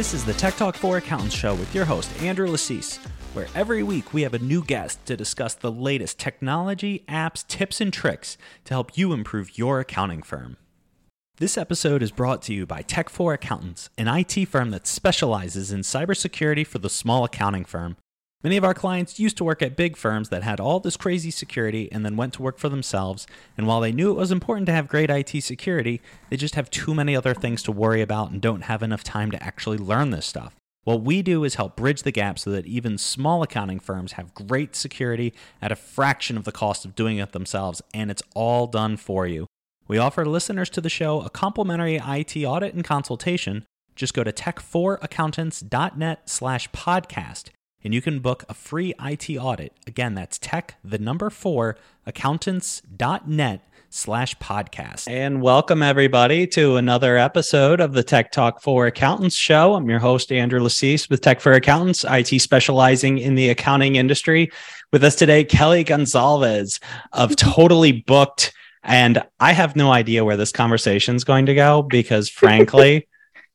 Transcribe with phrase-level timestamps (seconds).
[0.00, 2.96] This is the Tech Talk for Accountants show with your host, Andrew Lassise,
[3.34, 7.82] where every week we have a new guest to discuss the latest technology, apps, tips,
[7.82, 10.56] and tricks to help you improve your accounting firm.
[11.36, 15.80] This episode is brought to you by Tech4 Accountants, an IT firm that specializes in
[15.80, 17.98] cybersecurity for the small accounting firm.
[18.42, 21.30] Many of our clients used to work at big firms that had all this crazy
[21.30, 23.26] security and then went to work for themselves.
[23.58, 26.00] And while they knew it was important to have great IT security,
[26.30, 29.30] they just have too many other things to worry about and don't have enough time
[29.30, 30.56] to actually learn this stuff.
[30.84, 34.32] What we do is help bridge the gap so that even small accounting firms have
[34.32, 38.66] great security at a fraction of the cost of doing it themselves, and it's all
[38.66, 39.46] done for you.
[39.86, 43.66] We offer listeners to the show a complimentary IT audit and consultation.
[43.94, 47.50] Just go to tech4accountants.net slash podcast
[47.82, 49.72] and you can book a free IT audit.
[49.86, 55.08] Again, that's tech, the number four, accountants.net slash podcast.
[55.08, 59.74] And welcome everybody to another episode of the Tech Talk for Accountants show.
[59.74, 64.50] I'm your host, Andrew Lassise with Tech for Accountants, IT specializing in the accounting industry.
[64.92, 66.78] With us today, Kelly Gonzalez
[67.12, 68.52] of Totally Booked.
[68.82, 73.08] And I have no idea where this conversation is going to go because frankly,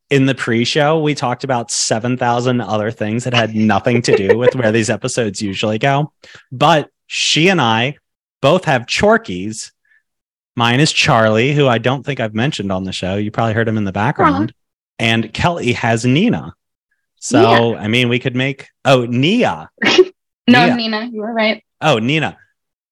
[0.10, 4.56] in the pre-show we talked about 7000 other things that had nothing to do with
[4.56, 6.12] where these episodes usually go.
[6.52, 7.98] But she and i
[8.42, 9.72] both have chorkies.
[10.56, 13.16] Mine is charlie who i don't think i've mentioned on the show.
[13.16, 14.52] You probably heard him in the background.
[14.52, 14.56] Uh-huh.
[15.00, 16.54] and kelly has nina.
[17.20, 17.80] So yeah.
[17.80, 19.70] i mean we could make oh nia.
[20.48, 20.76] No nia.
[20.76, 21.64] nina you were right.
[21.82, 22.38] Oh nina.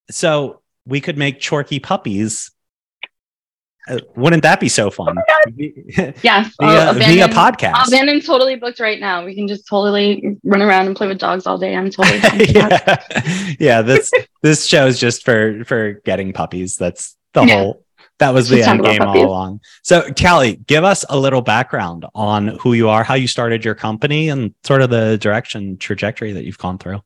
[0.09, 2.52] So we could make chorky puppies
[3.88, 5.17] uh, wouldn't that be so fun?
[5.17, 5.52] Oh
[6.23, 7.88] yeah, via, via podcast.
[7.88, 9.25] Abandon totally booked right now.
[9.25, 11.75] We can just totally run around and play with dogs all day.
[11.75, 13.56] I'm totally yeah.
[13.59, 13.81] yeah.
[13.81, 16.78] This this show is just for for getting puppies.
[16.78, 17.56] That's the yeah.
[17.56, 17.84] whole.
[18.20, 19.59] That was the end game all along.
[19.81, 23.75] So, Kelly, give us a little background on who you are, how you started your
[23.75, 27.02] company, and sort of the direction trajectory that you've gone through.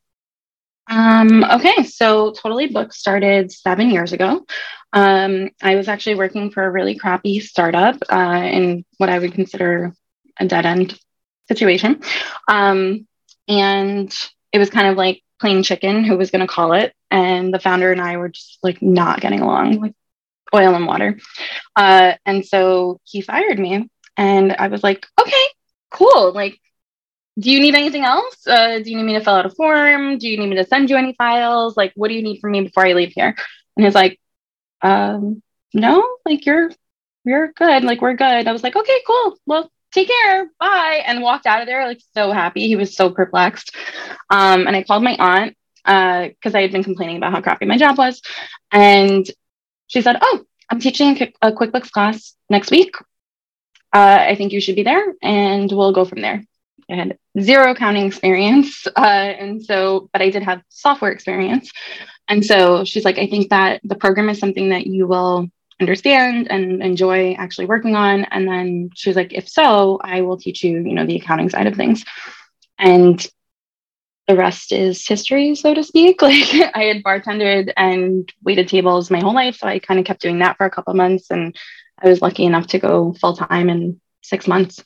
[0.89, 4.45] Um, okay, so Totally Book started seven years ago.
[4.93, 9.33] Um, I was actually working for a really crappy startup uh, in what I would
[9.33, 9.93] consider
[10.39, 10.99] a dead end
[11.47, 12.01] situation.
[12.47, 13.07] Um,
[13.47, 14.13] and
[14.51, 16.93] it was kind of like plain chicken who was going to call it.
[17.11, 19.93] And the founder and I were just like not getting along, like
[20.53, 21.19] oil and water.
[21.75, 23.89] Uh, and so he fired me.
[24.17, 25.45] And I was like, okay,
[25.91, 26.33] cool.
[26.33, 26.59] Like,
[27.39, 28.35] do you need anything else?
[28.47, 30.17] Uh, do you need me to fill out a form?
[30.17, 31.77] Do you need me to send you any files?
[31.77, 33.35] Like, what do you need from me before I leave here?
[33.75, 34.19] And he's like,
[34.81, 35.41] um,
[35.73, 36.71] no, like you're
[37.23, 37.83] you're good.
[37.83, 38.47] Like we're good.
[38.47, 39.37] I was like, okay, cool.
[39.45, 40.49] Well, take care.
[40.59, 41.03] Bye.
[41.05, 42.67] And walked out of there like so happy.
[42.67, 43.75] He was so perplexed.
[44.29, 45.55] Um, and I called my aunt
[45.85, 48.21] uh because I had been complaining about how crappy my job was.
[48.71, 49.25] And
[49.87, 52.95] she said, Oh, I'm teaching a QuickBooks class next week.
[53.93, 56.43] Uh, I think you should be there and we'll go from there.
[56.89, 58.85] I had zero accounting experience.
[58.95, 61.71] Uh, and so, but I did have software experience.
[62.27, 65.47] And so she's like, I think that the program is something that you will
[65.79, 68.25] understand and enjoy actually working on.
[68.25, 71.67] And then she's like, if so, I will teach you, you know, the accounting side
[71.67, 72.03] of things.
[72.77, 73.25] And
[74.27, 76.21] the rest is history, so to speak.
[76.27, 79.57] Like I had bartended and waited tables my whole life.
[79.57, 81.31] So I kind of kept doing that for a couple months.
[81.31, 81.55] And
[82.01, 84.83] I was lucky enough to go full time in six months.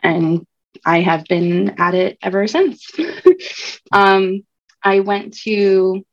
[0.00, 0.46] And
[0.84, 2.90] I have been at it ever since.
[3.92, 4.44] um,
[4.82, 6.04] I went to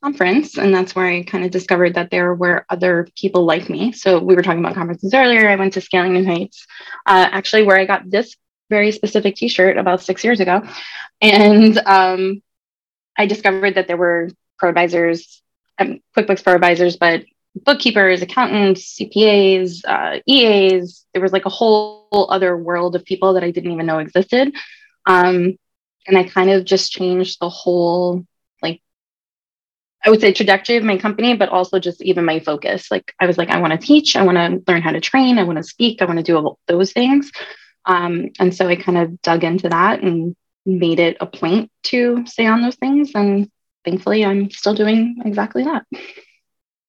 [0.00, 3.92] conference and that's where i kind of discovered that there were other people like me.
[3.92, 5.48] So we were talking about conferences earlier.
[5.48, 6.66] I went to scaling new heights
[7.06, 8.36] uh, actually where i got this
[8.70, 10.62] very specific t-shirt about six years ago.
[11.20, 12.42] And um,
[13.16, 15.42] i discovered that there were pro advisors
[15.78, 17.24] um, quickbooks pro advisors but
[17.54, 23.44] bookkeepers accountants cpas uh, eas there was like a whole other world of people that
[23.44, 24.54] i didn't even know existed.
[25.06, 25.58] Um,
[26.06, 28.24] and i kind of just changed the whole
[30.04, 32.90] I would say trajectory of my company, but also just even my focus.
[32.90, 35.38] Like I was like, I want to teach, I want to learn how to train,
[35.38, 37.30] I want to speak, I want to do all those things.
[37.84, 40.34] Um, and so I kind of dug into that and
[40.66, 43.12] made it a point to stay on those things.
[43.14, 43.50] And
[43.84, 45.84] thankfully, I'm still doing exactly that.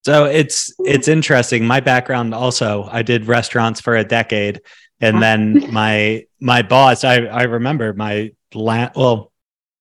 [0.05, 1.65] So it's it's interesting.
[1.65, 4.61] My background also, I did restaurants for a decade,
[4.99, 9.31] and then my my boss, I I remember my la- well,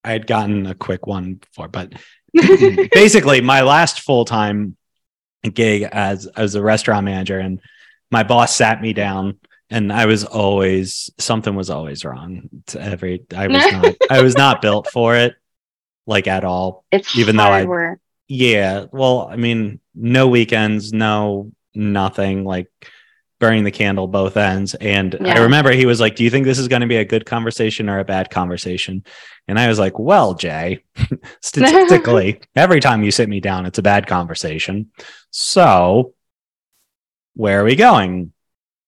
[0.04, 1.92] I had gotten a quick one before, but
[2.92, 4.76] basically my last full time
[5.42, 7.60] gig as as a restaurant manager, and
[8.10, 9.38] my boss sat me down,
[9.70, 12.48] and I was always something was always wrong.
[12.68, 15.34] To every I was not I was not built for it,
[16.06, 16.84] like at all.
[16.92, 18.00] It's even though I work.
[18.28, 18.86] yeah.
[18.92, 22.68] Well, I mean, no weekends, no nothing like
[23.42, 24.76] burning the candle both ends.
[24.76, 27.04] And I remember he was like, Do you think this is going to be a
[27.04, 29.02] good conversation or a bad conversation?
[29.48, 30.84] And I was like, Well, Jay,
[31.40, 34.92] statistically, every time you sit me down, it's a bad conversation.
[35.32, 36.14] So
[37.34, 38.32] where are we going?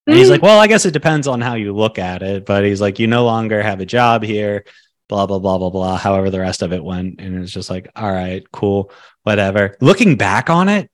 [0.06, 0.30] And he's mm-hmm.
[0.30, 2.46] like, Well, I guess it depends on how you look at it.
[2.46, 4.66] But he's like, You no longer have a job here,
[5.08, 5.96] blah, blah, blah, blah, blah.
[5.96, 7.20] However, the rest of it went.
[7.20, 8.92] And it's just like, All right, cool,
[9.24, 9.76] whatever.
[9.80, 10.92] Looking back on it,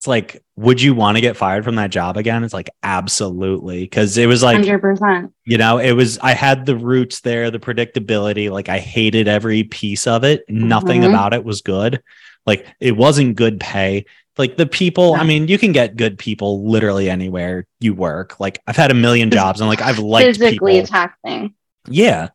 [0.00, 2.42] it's like, would you want to get fired from that job again?
[2.42, 3.86] It's like, absolutely.
[3.86, 5.34] Cause it was like, Hundred percent.
[5.44, 8.50] you know, it was, I had the roots there, the predictability.
[8.50, 10.42] Like, I hated every piece of it.
[10.48, 11.10] Nothing Mhm.
[11.10, 12.02] about it was good.
[12.46, 14.06] Like, it wasn't good pay.
[14.38, 18.40] Like, the people, I mean, you can get good people literally anywhere you work.
[18.40, 20.86] Like, I've had a million jobs and like, I've liked Physically people.
[20.86, 21.52] taxing.
[21.90, 22.28] Yeah.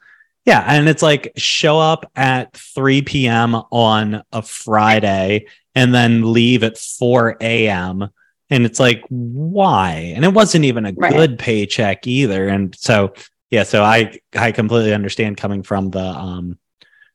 [0.46, 0.64] Yeah.
[0.68, 3.56] And it's like show up at 3 p.m.
[3.72, 8.10] on a Friday and then leave at 4 a.m.
[8.52, 10.14] And it's like, why?
[10.16, 11.12] And it wasn't even a Right.
[11.12, 12.48] good paycheck either.
[12.48, 13.14] And so,
[13.50, 16.60] yeah, so I I completely understand coming from the um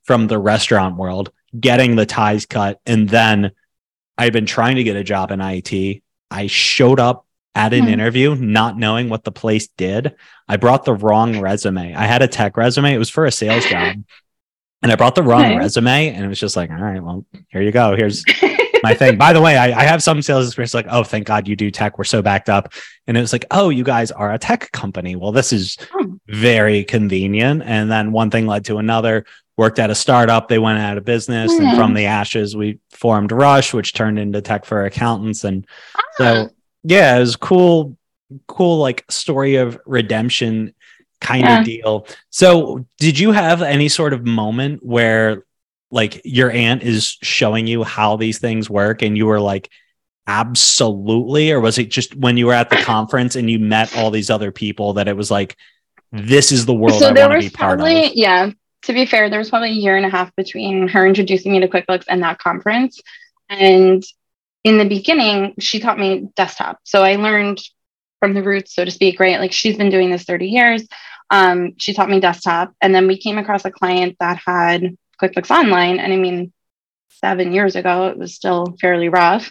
[0.03, 3.53] from the restaurant world, getting the ties cut, and then
[4.19, 6.03] I've been trying to get a job in IT.
[6.31, 7.89] I showed up at an Hmm.
[7.89, 10.15] interview not knowing what the place did.
[10.49, 11.95] I brought the wrong resume.
[11.95, 12.95] I had a tech resume.
[12.95, 13.97] It was for a sales job.
[14.83, 15.57] And I brought the wrong Okay.
[15.59, 17.95] resume and it was just like, all right, well, here you go.
[17.97, 18.25] Here's
[18.83, 19.19] my thing.
[19.19, 21.71] By the way, I, I have some sales experience like, oh, thank God you do
[21.71, 21.99] tech.
[21.99, 22.73] We're so backed up.
[23.07, 25.17] And it was like, oh, you guys are a tech company.
[25.17, 26.15] Well, this is Hmm.
[26.29, 27.63] very convenient.
[27.67, 29.27] And then one thing led to another.
[29.59, 30.49] Worked at a startup.
[30.49, 31.53] They went out of business.
[31.59, 31.77] And Hmm.
[31.77, 35.45] from the ashes, we formed Rush, which turned into tech for accountants.
[35.45, 36.01] And Ah.
[36.17, 36.49] so,
[36.83, 37.97] yeah, it was cool,
[38.47, 40.75] cool, like story of redemption
[41.21, 41.59] kind Yeah.
[41.59, 42.07] of deal.
[42.31, 45.45] So, did you have any sort of moment where
[45.91, 49.69] like your aunt is showing you how these things work and you were like,
[50.27, 51.51] absolutely?
[51.53, 54.31] Or was it just when you were at the conference and you met all these
[54.31, 55.57] other people that it was like,
[56.13, 58.51] this is the world so I there want to was be part probably yeah
[58.83, 61.61] to be fair there was probably a year and a half between her introducing me
[61.61, 63.01] to quickbooks and that conference
[63.49, 64.03] and
[64.65, 67.61] in the beginning she taught me desktop so i learned
[68.19, 70.87] from the roots so to speak right like she's been doing this 30 years
[71.33, 75.51] um, she taught me desktop and then we came across a client that had quickbooks
[75.51, 76.53] online and i mean
[77.09, 79.51] seven years ago it was still fairly rough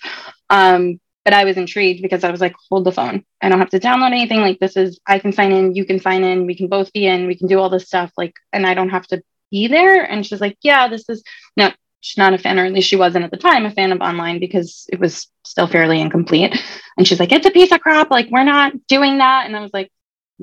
[0.49, 3.23] um, but I was intrigued because I was like, hold the phone.
[3.39, 4.41] I don't have to download anything.
[4.41, 7.05] Like this is I can sign in, you can sign in, we can both be
[7.05, 8.11] in, we can do all this stuff.
[8.17, 9.21] Like, and I don't have to
[9.51, 10.03] be there.
[10.03, 11.23] And she's like, yeah, this is
[11.55, 13.91] no, she's not a fan, or at least she wasn't at the time a fan
[13.91, 16.55] of online because it was still fairly incomplete.
[16.97, 18.11] And she's like, it's a piece of crap.
[18.11, 19.45] Like, we're not doing that.
[19.45, 19.89] And I was like,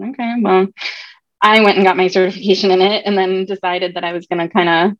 [0.03, 0.67] okay, well,
[1.43, 4.49] I went and got my certification in it and then decided that I was gonna
[4.49, 4.99] kind of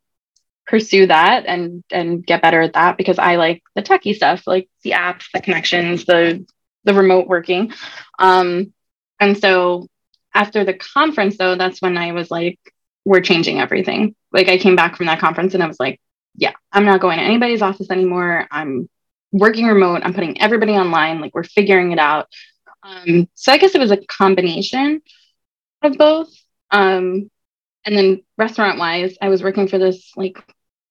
[0.67, 4.69] pursue that and and get better at that because I like the techie stuff, like
[4.83, 6.45] the apps, the connections, the
[6.83, 7.73] the remote working.
[8.19, 8.73] Um,
[9.19, 9.87] and so
[10.33, 12.59] after the conference, though, that's when I was like,
[13.05, 14.15] we're changing everything.
[14.31, 15.99] Like I came back from that conference and I was like,
[16.35, 18.47] yeah, I'm not going to anybody's office anymore.
[18.51, 18.89] I'm
[19.31, 20.01] working remote.
[20.03, 21.19] I'm putting everybody online.
[21.19, 22.27] Like we're figuring it out.
[22.83, 25.01] Um, so I guess it was a combination
[25.81, 26.29] of both.
[26.71, 27.29] Um,
[27.85, 30.37] and then restaurant wise, I was working for this like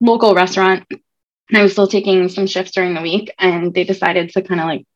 [0.00, 4.30] local restaurant and I was still taking some shifts during the week and they decided
[4.30, 4.86] to kind of like,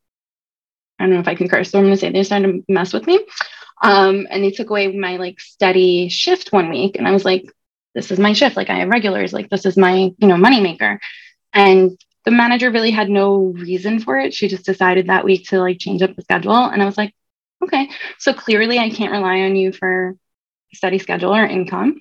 [0.99, 2.73] I don't know if I can curse, so I'm going to say they started to
[2.73, 3.25] mess with me.
[3.82, 6.97] Um, and they took away my like steady shift one week.
[6.97, 7.50] And I was like,
[7.94, 8.56] this is my shift.
[8.56, 10.99] Like I have regulars, like this is my, you know, moneymaker.
[11.52, 14.35] And the manager really had no reason for it.
[14.35, 16.54] She just decided that week to like change up the schedule.
[16.54, 17.14] And I was like,
[17.62, 20.16] okay, so clearly I can't rely on you for
[20.73, 22.00] steady schedule or income.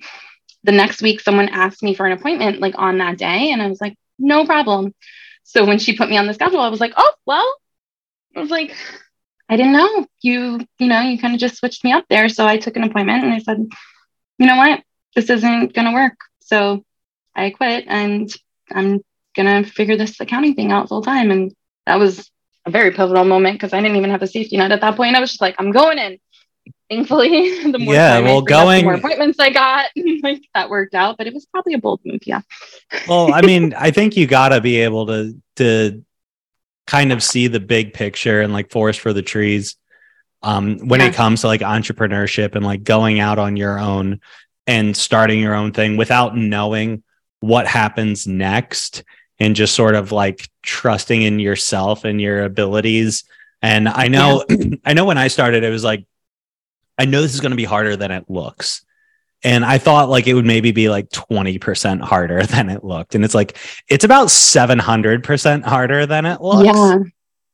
[0.64, 3.50] The next week, someone asked me for an appointment like on that day.
[3.50, 4.94] And I was like, no problem.
[5.42, 7.56] So when she put me on the schedule, I was like, oh, well,
[8.36, 8.76] I was like,
[9.48, 12.28] I didn't know you, you know, you kind of just switched me up there.
[12.28, 13.66] So I took an appointment and I said,
[14.38, 14.80] you know what,
[15.14, 16.14] this isn't going to work.
[16.40, 16.84] So
[17.34, 18.30] I quit and
[18.70, 19.00] I'm
[19.36, 21.30] going to figure this accounting thing out full time.
[21.30, 21.52] And
[21.86, 22.30] that was
[22.66, 25.16] a very pivotal moment because I didn't even have a safety net at that point.
[25.16, 26.18] I was just like, I'm going in.
[26.88, 29.86] Thankfully, the more Yeah, time I well, freed up, the more appointments I got,
[30.22, 31.16] like that worked out.
[31.18, 32.20] But it was probably a bold move.
[32.26, 32.40] Yeah.
[33.08, 36.04] well, I mean, I think you got to be able to to
[36.86, 39.76] kind of see the big picture and like forest for the trees
[40.42, 41.06] um when Yeah.
[41.06, 44.20] it comes to like entrepreneurship and like going out on your own
[44.70, 47.02] and starting your own thing without knowing
[47.40, 49.02] what happens next
[49.40, 53.24] and just sort of like trusting in yourself and your abilities
[53.62, 54.44] and i know
[54.84, 56.06] i know when i started it was like
[56.98, 58.84] i know this is going to be harder than it looks
[59.42, 63.14] and I thought like it would maybe be like 20% harder than it looked.
[63.14, 63.56] And it's like,
[63.88, 66.66] it's about 700% harder than it looks.
[66.66, 66.98] Yeah.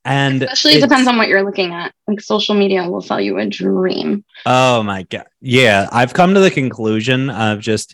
[0.07, 1.93] And especially it depends on what you're looking at.
[2.07, 4.25] Like social media will sell you a dream.
[4.47, 5.27] Oh my god.
[5.41, 7.93] Yeah, I've come to the conclusion of just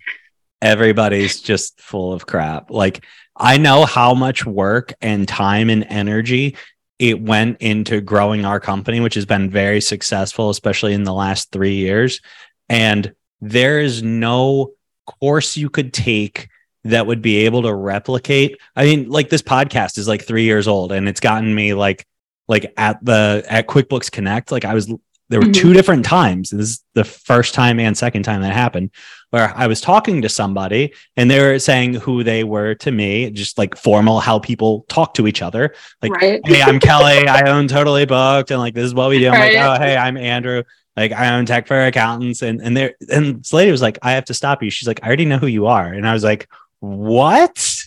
[0.61, 2.71] everybody's just full of crap.
[2.71, 3.03] Like
[3.35, 6.57] I know how much work and time and energy
[6.99, 11.51] it went into growing our company, which has been very successful, especially in the last
[11.51, 12.21] three years.
[12.69, 14.73] And there is no
[15.07, 16.51] course you could take
[16.85, 18.59] that would be able to replicate.
[18.75, 22.07] I mean, like this podcast is like three years old and it's gotten me like,
[22.49, 24.93] like at the, at QuickBooks Connect, like I was,
[25.29, 25.53] there were mm-hmm.
[25.53, 26.51] two different times.
[26.51, 28.91] This is the first time and second time that happened
[29.33, 33.31] where I was talking to somebody and they were saying who they were to me,
[33.31, 35.75] just like formal how people talk to each other.
[36.03, 36.41] Like, right.
[36.45, 37.27] hey, I'm Kelly.
[37.27, 39.29] I own Totally Booked, and like this is what we do.
[39.29, 39.57] I'm right.
[39.57, 40.65] like, oh, hey, I'm Andrew.
[40.99, 44.13] Like I own Tech for Accountants, and and there and this lady was like, I
[44.13, 44.69] have to stop you.
[44.69, 46.47] She's like, I already know who you are, and I was like,
[46.83, 47.87] what?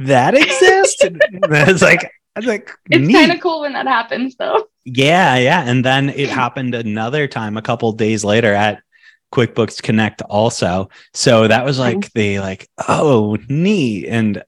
[0.00, 0.96] That exists?
[1.02, 2.12] it's like.
[2.36, 4.68] I was like, it's kind of cool when that happens, though.
[4.84, 5.62] Yeah, yeah.
[5.62, 8.80] And then it happened another time a couple days later at
[9.32, 10.88] QuickBooks Connect also.
[11.14, 14.06] So that was like the like, oh, neat.
[14.06, 14.42] And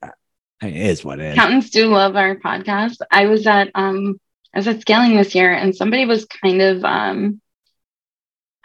[0.61, 1.33] it is what it is.
[1.33, 2.97] Accountants do love our podcast.
[3.11, 4.19] I was at um
[4.53, 7.41] I was at scaling this year and somebody was kind of um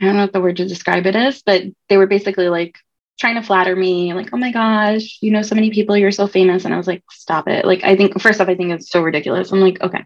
[0.00, 2.76] I don't know what the word to describe it is, but they were basically like
[3.18, 6.26] trying to flatter me, like, oh my gosh, you know so many people, you're so
[6.26, 6.64] famous.
[6.64, 7.64] And I was like, stop it.
[7.64, 9.52] Like I think first off, I think it's so ridiculous.
[9.52, 10.04] I'm like, okay,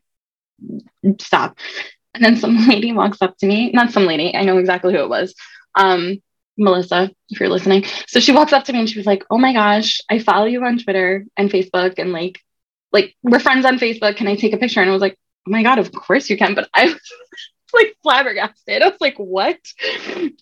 [1.20, 1.58] stop.
[2.14, 5.00] And then some lady walks up to me, not some lady, I know exactly who
[5.00, 5.34] it was
[5.74, 6.18] um,
[6.56, 7.84] Melissa, if you're listening.
[8.06, 10.46] So she walks up to me and she was like, "Oh my gosh, I follow
[10.46, 12.40] you on Twitter and Facebook, and like,
[12.92, 14.16] like we're friends on Facebook.
[14.16, 16.36] Can I take a picture?" And I was like, "Oh my god, of course you
[16.36, 16.94] can." But I
[17.74, 18.82] like flabbergasted.
[18.82, 19.58] I was like, "What?"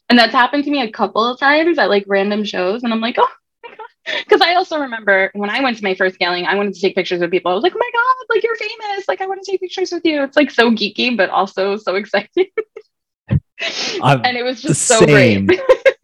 [0.08, 3.00] And that's happened to me a couple of times at like random shows, and I'm
[3.00, 3.28] like, "Oh."
[4.24, 6.94] Because I also remember when I went to my first scaling, I wanted to take
[6.94, 7.50] pictures with people.
[7.50, 9.06] I was like, oh my God, like you're famous.
[9.06, 10.22] Like I want to take pictures with you.
[10.22, 12.46] It's like so geeky, but also so exciting.
[13.28, 15.60] and it was just so same, great.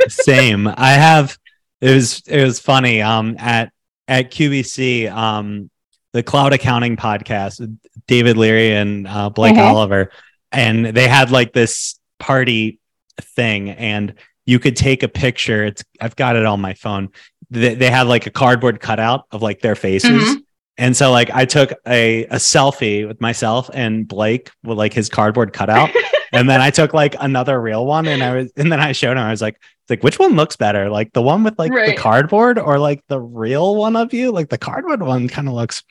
[0.09, 0.69] same.
[0.69, 1.38] I have
[1.81, 3.00] it was it was funny.
[3.00, 3.73] Um at
[4.07, 5.71] at QBC, um
[6.12, 9.62] the cloud accounting podcast, David Leary and uh, Blake mm-hmm.
[9.62, 10.12] Oliver,
[10.54, 12.78] and they had like this party
[13.20, 14.14] thing, and
[14.46, 15.64] you could take a picture.
[15.64, 17.11] It's I've got it on my phone.
[17.50, 20.11] They, they had like a cardboard cutout of like their faces.
[20.11, 20.40] Mm-hmm.
[20.76, 25.08] And so like I took a, a selfie with myself and Blake with like his
[25.08, 25.90] cardboard cutout.
[26.34, 29.12] and then I took like another real one and I was and then I showed
[29.12, 31.94] him I was like like which one looks better like the one with like right.
[31.94, 35.54] the cardboard or like the real one of you like the cardboard one kind of
[35.54, 35.82] looks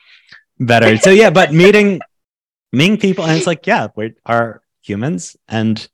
[0.60, 2.00] better so yeah but meeting
[2.74, 5.88] meeting people and it's like yeah we are humans and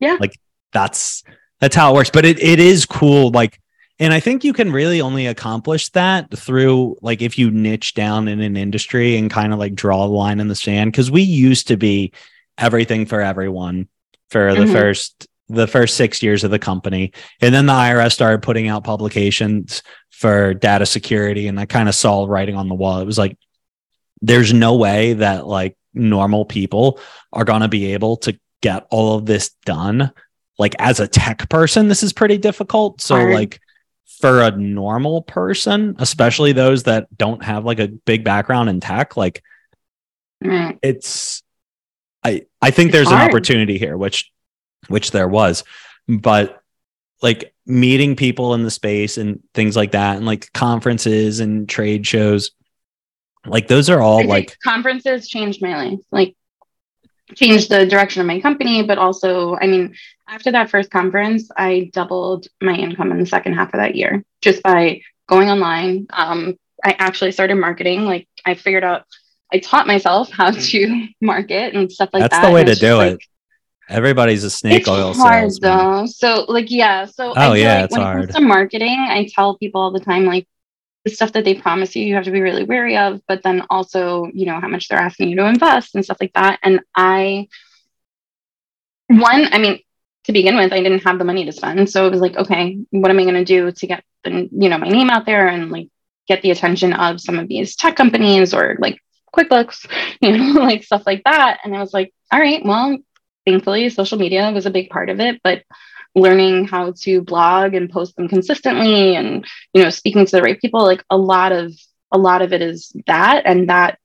[0.00, 0.38] yeah like
[0.72, 1.24] that's
[1.60, 3.60] that's how it works but it, it is cool like
[4.00, 8.28] and I think you can really only accomplish that through like if you niche down
[8.28, 11.22] in an industry and kind of like draw a line in the sand because we
[11.22, 12.12] used to be
[12.56, 13.88] everything for everyone
[14.30, 14.72] for the mm-hmm.
[14.72, 17.12] first the first six years of the company.
[17.40, 21.48] And then the IRS started putting out publications for data security.
[21.48, 23.00] And I kind of saw writing on the wall.
[23.00, 23.38] It was like,
[24.20, 27.00] there's no way that like normal people
[27.32, 30.12] are going to be able to get all of this done.
[30.58, 33.00] Like as a tech person, this is pretty difficult.
[33.00, 33.34] So, Hard.
[33.34, 33.60] like,
[34.20, 39.16] for a normal person, especially those that don't have like a big background in tech,
[39.16, 39.42] like,
[40.42, 40.76] mm.
[40.82, 41.42] it's
[42.24, 44.32] I I think there's an opportunity here, which
[44.88, 45.62] which there was,
[46.08, 46.60] but
[47.22, 52.06] like meeting people in the space and things like that, and like conferences and trade
[52.06, 52.50] shows,
[53.48, 56.00] like those are all like conferences changed my life.
[56.10, 56.36] Like
[57.34, 59.94] changed the direction of my company, but also, I mean,
[60.28, 64.24] after that first conference, I doubled my income in the second half of that year
[64.40, 66.06] just by going online.
[66.10, 68.04] Um, I actually started marketing.
[68.04, 69.04] Like I figured out
[69.52, 70.70] I taught myself how mm.
[70.70, 72.42] to market and stuff like That's that.
[72.42, 73.20] That's the way to do like, it.
[73.90, 76.04] Everybody's a snake it's oil hard though.
[76.04, 78.16] So like yeah, so oh yeah, like it's when hard.
[78.16, 80.46] it comes to marketing, I tell people all the time like
[81.08, 83.64] the stuff that they promise you, you have to be really wary of, but then
[83.70, 86.58] also you know how much they're asking you to invest and stuff like that.
[86.62, 87.48] And I,
[89.08, 89.80] one, I mean,
[90.24, 92.78] to begin with, I didn't have the money to spend, so it was like, okay,
[92.90, 95.48] what am I going to do to get the you know my name out there
[95.48, 95.88] and like
[96.26, 99.00] get the attention of some of these tech companies or like
[99.34, 99.88] QuickBooks,
[100.20, 101.60] you know, like stuff like that.
[101.64, 102.98] And I was like, all right, well,
[103.46, 105.62] thankfully, social media was a big part of it, but
[106.20, 110.60] learning how to blog and post them consistently and, you know, speaking to the right
[110.60, 111.72] people, like a lot of,
[112.12, 113.42] a lot of it is that.
[113.46, 113.98] And that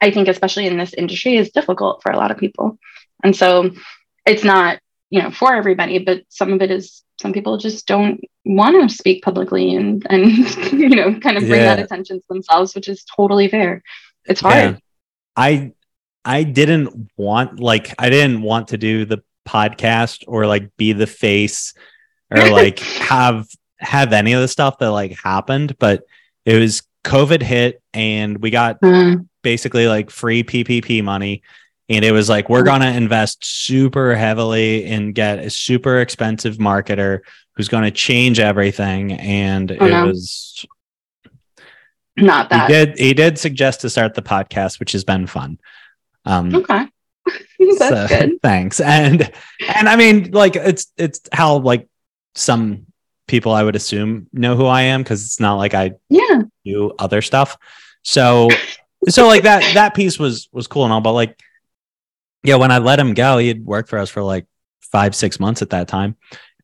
[0.00, 2.78] I think, especially in this industry, is difficult for a lot of people.
[3.22, 3.70] And so
[4.26, 8.20] it's not, you know, for everybody, but some of it is some people just don't
[8.44, 10.26] want to speak publicly and and
[10.72, 11.76] you know kind of bring yeah.
[11.76, 13.80] that attention to themselves which is totally fair
[14.24, 14.54] it's hard.
[14.54, 14.78] Yeah.
[15.36, 15.72] I
[16.24, 21.06] I didn't want like I didn't want to do the podcast or like be the
[21.06, 21.74] face
[22.30, 26.04] or like have have any of the stuff that like happened, but
[26.44, 31.42] it was COVID hit and we got Mm, basically like free PPP money.
[31.88, 36.56] And it was like, we're going to invest super heavily and get a super expensive
[36.56, 37.20] marketer
[37.56, 39.12] who's going to change everything.
[39.12, 40.06] And Oh, it no.
[40.06, 40.64] was,
[42.16, 45.58] not that he did, he did suggest to start the podcast, which has been fun.
[46.24, 46.86] Um, Okay.
[47.78, 48.38] so, good.
[48.42, 48.80] Thanks.
[48.80, 49.30] And,
[49.68, 51.88] and I mean, like, it's, it's how like
[52.34, 52.86] some
[53.28, 56.42] people I would assume know who I am because it's not like I Yeah.
[56.64, 57.56] do other stuff.
[58.02, 58.50] So
[59.08, 61.38] so like that that piece was was cool and all, but like
[62.42, 64.46] yeah, when I let him go, he had worked for us for like
[64.80, 66.16] five, six months at that time.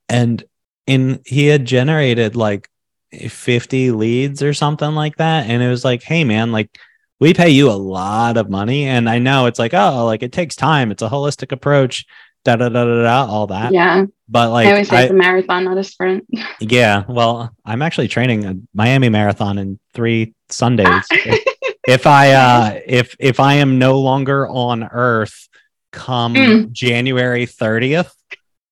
[0.09, 0.43] And
[0.87, 2.69] in he had generated like
[3.13, 5.49] 50 leads or something like that.
[5.49, 6.77] And it was like, hey man, like
[7.21, 8.85] we pay you a lot of money.
[8.85, 10.91] And I know it's like, oh, like it takes time.
[10.91, 12.07] It's a holistic approach,
[12.45, 13.73] da da da da da, all that.
[13.73, 14.07] Yeah.
[14.29, 16.27] But like I always say it's a marathon, not a sprint.
[16.61, 21.05] yeah, well, I'm actually training a Miami marathon in three Sundays.
[21.11, 21.45] if,
[21.87, 25.49] if I uh if if I am no longer on Earth
[25.91, 26.71] come Mm.
[26.71, 28.13] January 30th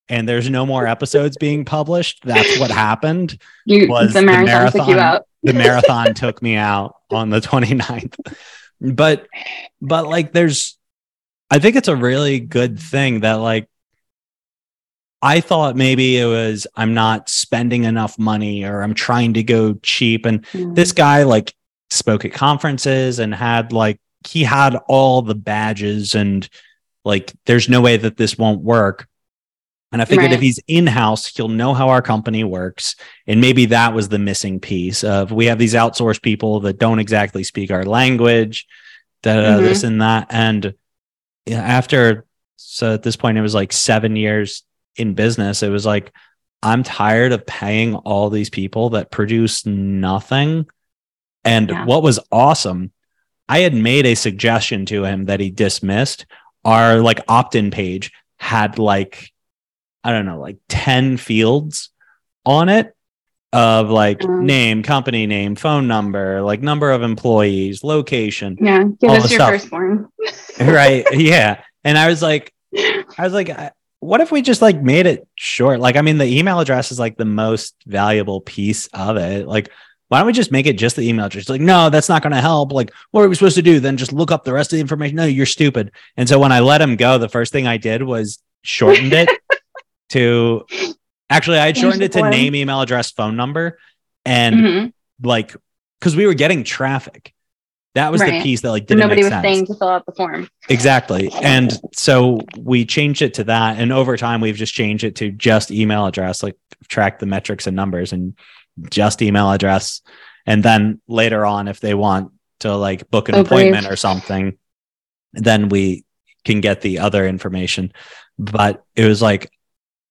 [0.09, 3.41] and there's no more episodes being published, that's what happened.
[3.65, 5.27] You Was the the marathon, took you out.
[5.43, 8.15] The marathon took me out on the 29th.
[8.81, 9.27] But
[9.81, 10.77] but like there's
[11.51, 13.69] I think it's a really good thing that like
[15.23, 19.75] I thought maybe it was I'm not spending enough money or I'm trying to go
[19.83, 20.27] cheap.
[20.27, 20.75] And Mm.
[20.75, 21.55] this guy like
[21.91, 23.99] spoke at conferences and had like
[24.29, 26.49] he had all the badges and
[27.05, 29.09] like there's no way that this won't work.
[29.97, 32.97] And I figured if he's in house, he'll know how our company works.
[33.27, 36.99] And maybe that was the missing piece of we have these outsourced people that don't
[36.99, 38.67] exactly speak our language,
[39.23, 39.61] da, Mhm.
[39.61, 40.27] this and that.
[40.29, 40.75] And
[41.51, 42.27] after
[42.57, 44.65] so at this point it was like seven years
[44.97, 46.13] in business, it was like
[46.63, 50.67] I'm tired of paying all these people that produce nothing.
[51.43, 51.87] And Yeah.
[51.87, 52.93] what was awesome,
[53.49, 56.27] I had made a suggestion to him that he dismissed.
[56.67, 59.33] Our like opt-in page had like
[60.07, 61.91] I don't know, like 10 fields
[62.45, 62.95] on it
[63.53, 64.43] of like Mm.
[64.45, 68.85] name, company name, phone number, like number of employees, location, Yeah.
[69.01, 69.51] Give all us your stuff.
[69.51, 70.09] firstborn.
[70.61, 71.05] right?
[71.13, 71.63] Yeah.
[71.85, 73.51] And I was like, I was like,
[74.01, 75.81] what if we just like made it short?
[75.81, 79.49] Like, I mean, the email address is like the most valuable piece of it.
[79.49, 79.71] Like,
[80.09, 81.49] why don't we just make it just the email address?
[81.49, 82.73] Like, no, that's not going to help.
[82.73, 83.81] Like, what are we supposed to do?
[83.81, 85.17] Then just look up the rest of the information.
[85.17, 85.91] No, you're stupid.
[86.17, 89.29] And so when I let him go, the first thing I did was shortened it
[90.11, 90.65] to
[91.31, 92.31] actually, I had shortened it to form.
[92.31, 93.79] name, email address, phone number.
[94.25, 94.93] And Mhm.
[95.23, 95.55] like,
[96.01, 97.33] because we were getting traffic.
[97.95, 99.43] That was the piece that like didn't Nobody was sense.
[99.43, 100.51] saying to fill out the form.
[100.69, 101.31] Exactly.
[101.43, 103.79] And so we changed it to that.
[103.79, 106.57] And over time, we've just changed it to just email address, like
[106.89, 108.35] track the metrics and numbers and
[108.91, 110.03] just email address.
[110.45, 113.47] And then later on, if they want to like book an brave.
[113.47, 114.59] appointment or something,
[115.33, 116.05] then we
[116.45, 117.95] can get the other information.
[118.39, 119.51] But it was like,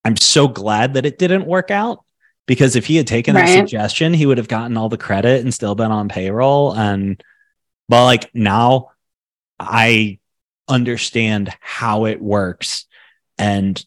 [0.06, 2.06] I'm so glad that it didn't work out
[2.46, 5.52] because if he had taken that suggestion, he would have gotten all the credit and
[5.52, 6.74] still been on payroll.
[6.74, 7.22] And,
[7.90, 8.92] but like now,
[9.60, 10.20] I
[10.68, 12.86] understand how it works.
[13.40, 13.84] And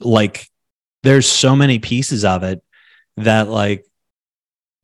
[0.00, 0.50] like,
[1.04, 2.60] there's so many pieces of it
[3.18, 3.86] that, like,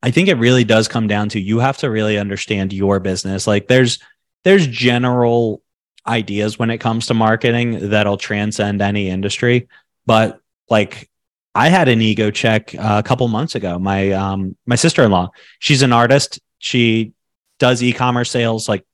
[0.01, 3.45] I think it really does come down to you have to really understand your business.
[3.45, 3.99] Like, there's,
[4.45, 5.61] there's general
[6.07, 9.67] ideas when it comes to marketing that'll transcend any industry.
[10.05, 11.09] But like,
[11.53, 13.77] I had an ego check uh, a couple months ago.
[13.77, 16.39] My um my sister-in-law, she's an artist.
[16.59, 17.11] She
[17.59, 18.85] does e-commerce sales like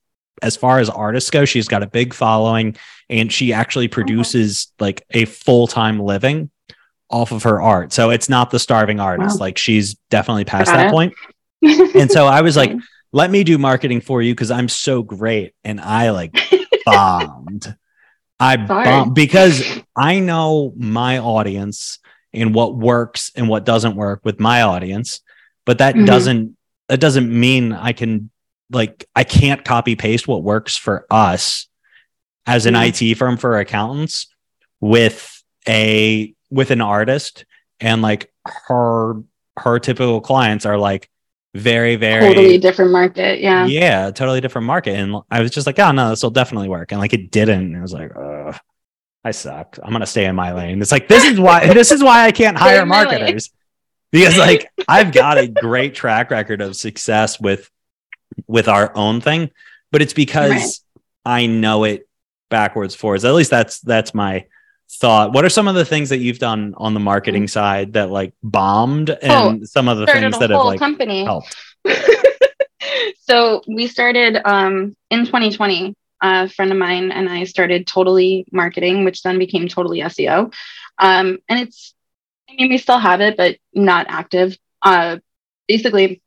[0.42, 2.76] as far as artists go, she's got a big following
[3.08, 6.50] and she actually produces like a full-time living
[7.10, 7.92] off of her art.
[7.92, 9.38] So it's not the starving artist.
[9.38, 9.46] Wow.
[9.46, 10.90] Like she's definitely past Got that it.
[10.92, 11.14] point.
[11.96, 12.72] And so I was like,
[13.12, 15.54] let me do marketing for you because I'm so great.
[15.64, 16.36] And I like
[16.86, 17.74] bombed.
[18.40, 19.62] I bombed because
[19.96, 21.98] I know my audience
[22.32, 25.20] and what works and what doesn't work with my audience.
[25.66, 26.06] But that Mhm.
[26.06, 26.56] doesn't
[26.88, 28.30] that doesn't mean I can
[28.70, 31.66] like I can't copy paste what works for us
[32.46, 32.84] as an Yeah.
[32.84, 34.26] IT firm for accountants
[34.80, 37.44] with a with an artist
[37.80, 38.32] and like
[38.68, 39.14] her
[39.58, 41.10] her typical clients are like
[41.54, 43.40] very very totally different market.
[43.40, 43.66] Yeah.
[43.66, 44.94] yeah, totally different market.
[44.96, 46.92] And I was just like, oh no, this will definitely work.
[46.92, 47.66] And like it didn't.
[47.66, 48.56] And I was like, Ugh,
[49.24, 49.78] I suck.
[49.82, 50.80] I'm gonna stay in my lane.
[50.80, 53.50] It's like this is why this is why I can't hire marketers.
[54.10, 57.70] Because like I've got a great track record of success with
[58.46, 59.50] with our own thing,
[59.90, 61.42] but it's because Right.
[61.42, 62.08] I know it
[62.50, 63.24] backwards forwards.
[63.24, 64.46] At least that's that's my
[64.90, 65.32] thought.
[65.32, 67.50] What are some of the things that you've done on the marketing mm.
[67.50, 71.24] side that like bombed, and oh, some of the things that have like company.
[71.24, 71.54] helped?
[73.20, 75.94] so we started um, in 2020.
[76.20, 80.52] A friend of mine and I started totally marketing, which then became totally SEO.
[80.98, 81.94] Um, and it's,
[82.50, 84.58] I mean, we still have it, but not active.
[84.82, 85.18] Uh,
[85.68, 86.20] basically,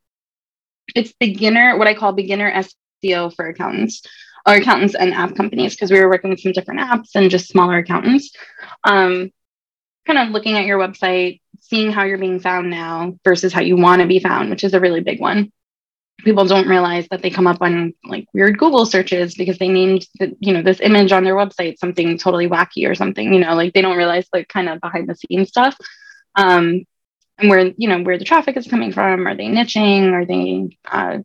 [0.95, 2.63] it's beginner, what I call beginner
[3.03, 4.03] SEO for accountants
[4.47, 7.49] or accountants and app companies because we were working with some different apps and just
[7.49, 8.31] smaller accountants.
[8.83, 9.31] Um,
[10.05, 13.77] kind of looking at your website, seeing how you're being found now versus how you
[13.77, 15.51] want to be found, which is a really big one.
[16.23, 20.05] People don't realize that they come up on like weird Google searches because they named
[20.19, 23.33] the, you know this image on their website something totally wacky or something.
[23.33, 25.75] You know, like they don't realize like kind of behind the scenes stuff.
[26.35, 26.85] Um,
[27.39, 29.27] and where you know where the traffic is coming from.
[29.27, 30.13] Are they niching?
[30.13, 31.19] Are they uh,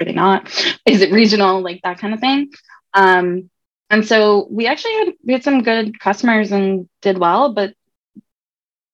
[0.00, 0.48] are they not?
[0.86, 1.60] Is it regional?
[1.60, 2.50] Like that kind of thing.
[2.94, 3.50] Um,
[3.90, 7.74] and so we actually had we had some good customers and did well, but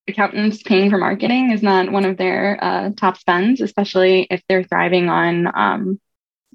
[0.09, 4.65] accountants paying for marketing is not one of their uh, top spends, especially if they're
[4.65, 6.01] thriving on um,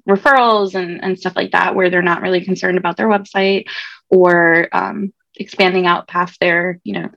[0.08, 3.66] referrals and, and stuff like that, where they're not really concerned about their website
[4.10, 7.08] or um, expanding out past their, you know,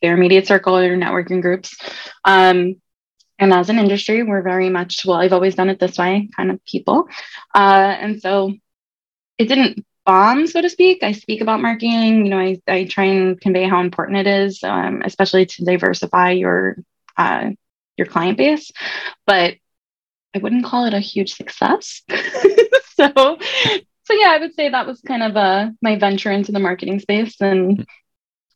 [0.00, 1.76] their immediate circle or networking groups.
[2.24, 2.76] Um,
[3.40, 6.50] and as an industry, we're very much, well, I've always done it this way kind
[6.50, 7.08] of people.
[7.54, 8.52] Uh, and so
[9.38, 11.02] it didn't bomb, so to speak.
[11.02, 14.62] I speak about marketing, you know, I, I try and convey how important it is,
[14.62, 16.76] um, especially to diversify your,
[17.16, 17.50] uh,
[17.96, 18.70] your client base,
[19.26, 19.54] but
[20.34, 22.02] I wouldn't call it a huge success.
[22.94, 23.38] so,
[24.04, 27.00] so yeah, I would say that was kind of uh, my venture into the marketing
[27.00, 27.86] space and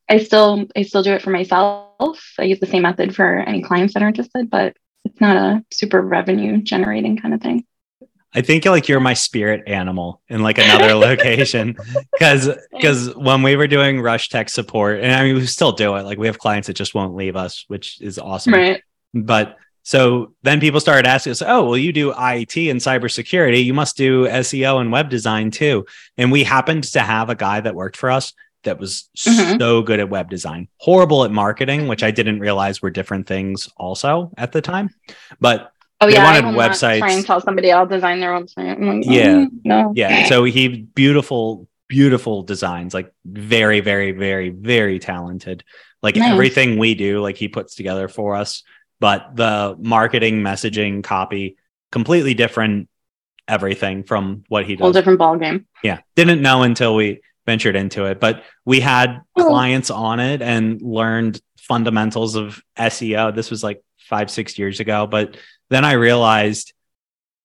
[0.09, 2.23] I still I still do it for myself.
[2.39, 5.65] I use the same method for any clients that are interested, but it's not a
[5.73, 7.65] super revenue generating kind of thing.
[8.35, 11.77] I think like you're my spirit animal in like another location
[12.13, 15.95] because because when we were doing rush tech support and I mean we still do
[15.95, 18.55] it like we have clients that just won't leave us which is awesome.
[18.55, 18.83] Right.
[19.15, 23.65] But so then people started asking us oh well you do IT and cybersecurity.
[23.65, 25.87] You must do SEO and web design too.
[26.19, 28.33] And we happened to have a guy that worked for us
[28.65, 29.59] that was mm-hmm.
[29.59, 33.69] so good at web design, horrible at marketing, which I didn't realize were different things
[33.77, 34.91] also at the time.
[35.41, 36.99] But oh yeah, wanted I websites.
[36.99, 38.79] Try and tell somebody I'll design their website.
[38.81, 40.27] Like, yeah, mm, no, yeah.
[40.27, 45.65] So he beautiful, beautiful designs, like very, very, very, very talented.
[46.03, 46.33] Like nice.
[46.33, 48.63] everything we do, like he puts together for us.
[49.01, 51.57] But the marketing, messaging, copy,
[51.91, 52.89] completely different
[53.49, 54.83] everything from what he does.
[54.83, 55.67] Whole different ball game.
[55.83, 59.49] Yeah, didn't know until we ventured into it, but we had oh.
[59.49, 63.35] clients on it and learned fundamentals of SEO.
[63.35, 65.07] This was like five, six years ago.
[65.07, 65.37] But
[65.71, 66.73] then I realized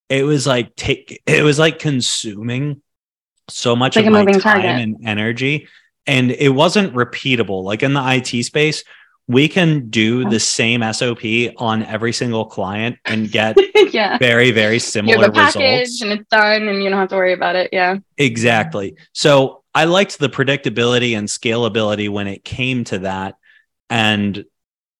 [0.10, 2.82] it was like take it was like consuming
[3.48, 4.66] so much like of my time target.
[4.66, 5.68] and energy.
[6.08, 7.64] And it wasn't repeatable.
[7.64, 8.84] Like in the IT space,
[9.28, 11.24] we can do the same SOP
[11.58, 13.56] on every single client and get
[13.94, 14.18] yeah.
[14.18, 16.02] very, very similar you have a package results.
[16.02, 17.70] And it's done and you don't have to worry about it.
[17.72, 17.98] Yeah.
[18.18, 18.96] Exactly.
[19.14, 23.38] So I liked the predictability and scalability when it came to that.
[23.90, 24.44] And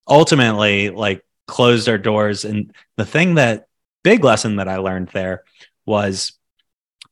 [0.08, 2.46] ultimately, like closed our doors.
[2.46, 3.66] And the thing that
[4.02, 5.44] big lesson that I learned there
[5.84, 6.32] was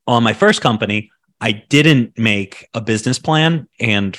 [0.07, 1.11] on my first company,
[1.43, 4.19] I didn't make a business plan and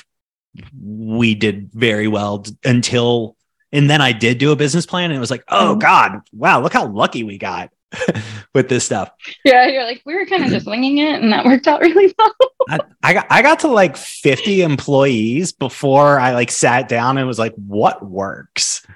[0.80, 3.36] we did very well until
[3.72, 5.80] and then I did do a business plan and it was like, oh mm-hmm.
[5.80, 7.70] God, wow, look how lucky we got
[8.54, 9.10] with this stuff.
[9.44, 12.14] Yeah, you're like, we were kind of just winging it and that worked out really
[12.18, 12.49] well.
[12.70, 17.26] I, I, got I got to like 50 employees before I like sat down and
[17.26, 18.86] was like, what works?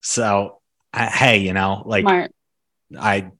[0.00, 0.60] So
[0.92, 2.32] I, hey, you know, like Smart.
[2.98, 3.30] I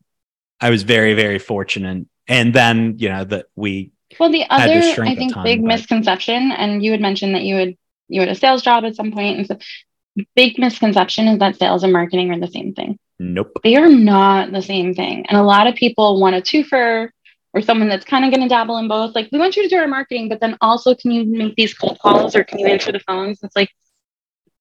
[0.60, 2.06] I was very, very fortunate.
[2.28, 5.68] And then, you know, that we well, the other, I think, ton, big but...
[5.68, 7.76] misconception, and you had mentioned that you would
[8.08, 11.84] you had a sales job at some point, and so big misconception is that sales
[11.84, 12.98] and marketing are the same thing.
[13.18, 17.10] Nope, they are not the same thing, and a lot of people want a twofer
[17.52, 19.14] or someone that's kind of going to dabble in both.
[19.14, 21.74] Like, we want you to do our marketing, but then also, can you make these
[21.74, 23.42] cold calls or can you answer the phones?
[23.42, 23.70] It's like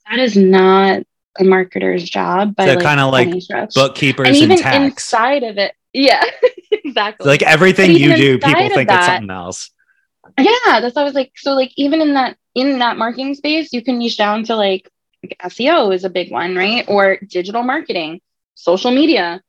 [0.10, 1.04] that is not
[1.40, 2.56] a marketer's job.
[2.56, 3.30] By so like kind of like
[3.74, 6.24] bookkeepers and, even and inside of it, yeah,
[6.72, 7.28] exactly.
[7.28, 9.72] Like everything you do, people think that, it's something else.
[10.38, 11.54] Yeah, that's always like so.
[11.54, 14.90] Like even in that in that marketing space, you can niche down to like,
[15.24, 16.86] like SEO is a big one, right?
[16.88, 18.22] Or digital marketing,
[18.56, 19.42] social media,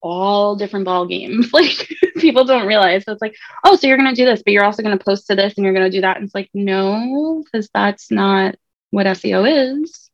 [0.00, 1.50] all different ball games.
[1.58, 3.04] Like people don't realize.
[3.04, 5.34] So it's like, oh, so you're gonna do this, but you're also gonna post to
[5.34, 6.16] this, and you're gonna do that.
[6.16, 8.54] And it's like, no, because that's not
[8.90, 10.10] what SEO is.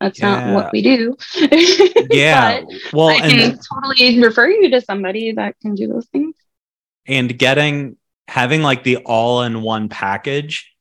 [0.00, 0.52] That's yeah.
[0.52, 1.16] not what we do.
[2.10, 2.62] yeah.
[2.92, 6.36] well, I can and, totally refer you to somebody that can do those things.
[7.06, 7.96] And getting
[8.28, 10.72] having like the all-in-one package,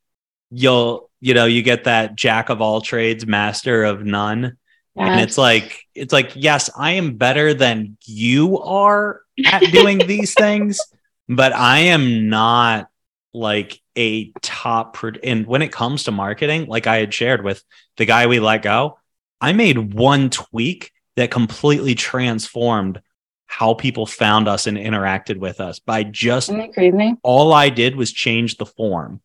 [0.50, 4.58] you'll you know you get that jack of all trades, master of none.
[4.96, 5.10] Yes.
[5.10, 10.34] And it's like it's like yes, I am better than you are at doing these
[10.34, 10.80] things,
[11.28, 12.90] but I am not
[13.34, 17.64] like a top pro- and when it comes to marketing, like I had shared with
[17.98, 19.00] the guy we let go,
[19.42, 23.02] I made one tweak that completely transformed
[23.48, 27.16] how people found us and interacted with us by just crazy?
[27.22, 29.22] all I did was change the form.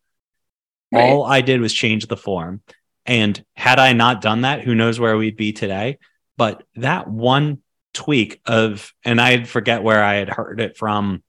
[0.93, 1.11] Right.
[1.11, 2.63] All I did was change the form.
[3.09, 5.99] And had I not done that, who knows where we'd be today?
[6.37, 7.63] But that one
[7.95, 11.23] tweak of, and I forget where I had heard it from.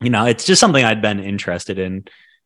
[0.00, 2.04] You know, it's just something I'd been interested in.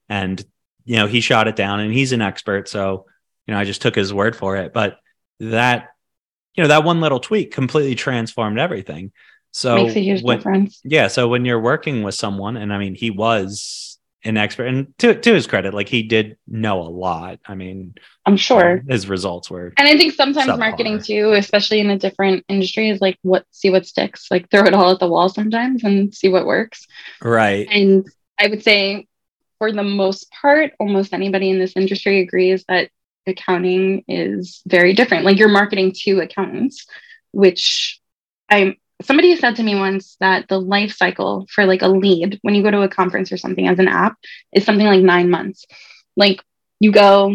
[0.08, 0.42] And,
[0.84, 2.68] you know, he shot it down and he's an expert.
[2.68, 3.06] So,
[3.46, 4.72] you know, I just took his word for it.
[4.72, 4.98] But
[5.40, 5.88] that,
[6.54, 9.10] you know, that one little tweak completely transformed everything.
[9.50, 10.80] So makes a huge when, difference.
[10.84, 11.08] Yeah.
[11.08, 15.14] So when you're working with someone, and I mean, he was an expert, and to
[15.14, 17.38] to his credit, like he did know a lot.
[17.46, 17.94] I mean,
[18.26, 19.72] I'm sure um, his results were.
[19.76, 20.58] And I think sometimes subpar.
[20.58, 24.26] marketing too, especially in a different industry, is like what see what sticks.
[24.30, 26.86] Like throw it all at the wall sometimes and see what works.
[27.22, 27.68] Right.
[27.70, 28.06] And
[28.38, 29.06] I would say,
[29.58, 32.90] for the most part, almost anybody in this industry agrees that
[33.26, 35.24] accounting is very different.
[35.24, 36.86] Like you're marketing to accountants,
[37.30, 38.00] which
[38.48, 42.54] I'm somebody said to me once that the life cycle for like a lead when
[42.54, 44.16] you go to a conference or something as an app
[44.52, 45.66] is something like nine months.
[46.16, 46.42] Like
[46.80, 47.34] you go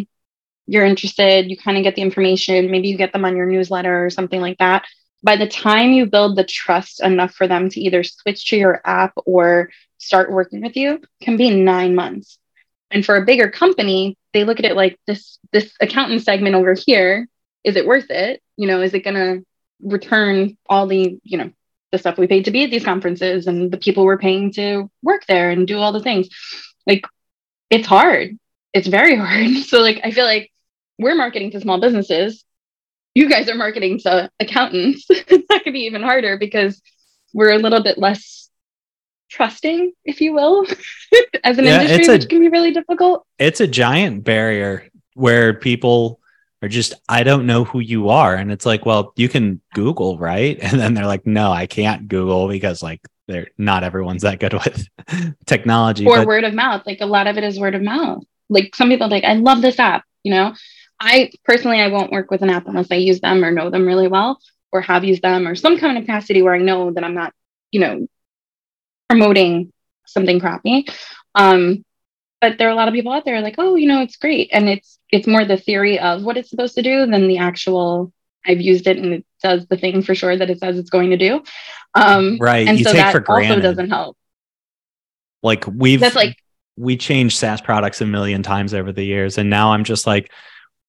[0.65, 4.06] you're interested you kind of get the information maybe you get them on your newsletter
[4.06, 4.86] or something like that.
[5.21, 8.82] By the time you build the trust enough for them to either switch to your
[8.84, 12.39] app or start working with you can be nine months.
[12.91, 16.73] And for a bigger company they look at it like this this accountant segment over
[16.73, 17.28] here
[17.63, 18.41] is it worth it?
[18.58, 19.45] You know is it going to
[19.82, 21.52] return all the you know
[21.92, 24.90] the stuff we paid to be at these conferences and the people we're paying to
[25.04, 26.28] work there and do all the things.
[26.88, 27.06] Like
[27.70, 28.38] it's hard.
[28.74, 29.64] It's very hard.
[29.66, 30.52] So like i feel like
[30.98, 32.44] we're marketing to small businesses.
[33.16, 35.08] You guys are marketing to accountants.
[35.50, 36.82] That could be even harder because
[37.34, 38.50] we're a little bit less
[39.30, 40.66] trusting if you will
[41.44, 43.26] as an yeah, industry a, which can be really difficult.
[43.40, 46.20] it's a giant barrier where people
[46.63, 48.34] are just I don't know who you are.
[48.36, 50.58] And it's like well you can google right?
[50.63, 54.54] And then they're like no I can't google because like they're not everyone's that good
[54.65, 54.88] with
[55.45, 56.08] technology.
[56.08, 58.23] Or but- word of mouth like a lot of it is word of mouth.
[58.49, 60.56] Like some people like I love this app you know?
[60.99, 63.86] I personally I won't work with an app unless I use them or know them
[63.86, 64.39] really well
[64.71, 67.34] or have used them or some kind of capacity where I know that I'm not
[67.71, 68.08] you know
[69.10, 69.73] promoting
[70.06, 70.88] something crappy.
[71.36, 71.84] Um
[72.39, 74.49] but there are a lot of people out there like oh you know it's great.
[74.54, 78.12] And it's it's more the theory of what it's supposed to do than the actual
[78.45, 81.10] i've used it and it does the thing for sure that it says it's going
[81.10, 81.41] to do
[81.95, 83.52] um right and you so take that for granted.
[83.52, 84.17] also doesn't help
[85.41, 86.38] like we've that's like
[86.76, 89.38] we changed SaaS products a million times over the years.
[89.38, 90.32] And now I'm just like,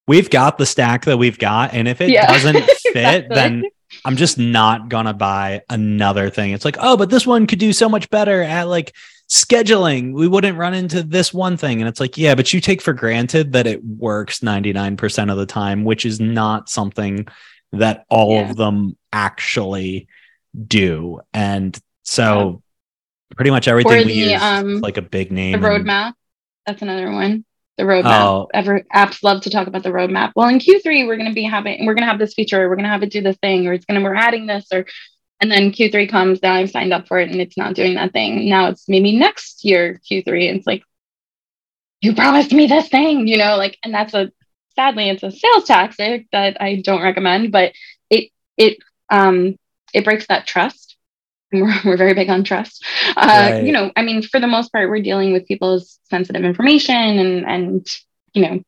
[0.06, 1.74] we've got the stack that we've got.
[1.74, 2.26] And if it yeah.
[2.32, 3.34] doesn't fit, exactly.
[3.34, 3.64] then
[4.04, 6.52] I'm just not gonna buy another thing.
[6.52, 8.94] It's like, oh, but this one could do so much better at like
[9.28, 10.12] scheduling.
[10.12, 11.80] We wouldn't run into this one thing.
[11.80, 15.46] And it's like yeah but you take for granted that it works 99% of the
[15.46, 17.26] time which is not something
[17.72, 18.50] that all yeah.
[18.50, 20.08] of them actually
[20.66, 21.20] do.
[21.32, 22.62] And so
[23.30, 23.34] yeah.
[23.36, 26.06] pretty much everything or we use um, like a big name the roadmap.
[26.06, 26.14] And,
[26.66, 27.44] that's another one.
[27.76, 28.20] The roadmap.
[28.20, 28.48] Oh.
[28.54, 30.32] Ever, apps love to talk about the roadmap.
[30.36, 32.76] Well in q3 we're going to be having we're going to have this feature we're
[32.76, 34.86] going to have it do this thing or it's going to we're adding this or
[35.40, 38.12] and then Q3 comes, now I've signed up for it and it's not doing that
[38.12, 38.48] thing.
[38.48, 40.48] Now it's maybe next year Q3.
[40.48, 40.82] And it's like,
[42.00, 44.30] you promised me this thing, you know, like, and that's a
[44.74, 47.72] sadly it's a sales tactic that I don't recommend, but
[48.10, 48.78] it it
[49.10, 49.56] um
[49.92, 50.96] it breaks that trust.
[51.54, 52.84] We're, we're very big on trust.
[53.16, 53.64] Uh, right.
[53.64, 57.46] You know, I mean, for the most part, we're dealing with people's sensitive information and
[57.46, 57.86] and
[58.32, 58.60] you know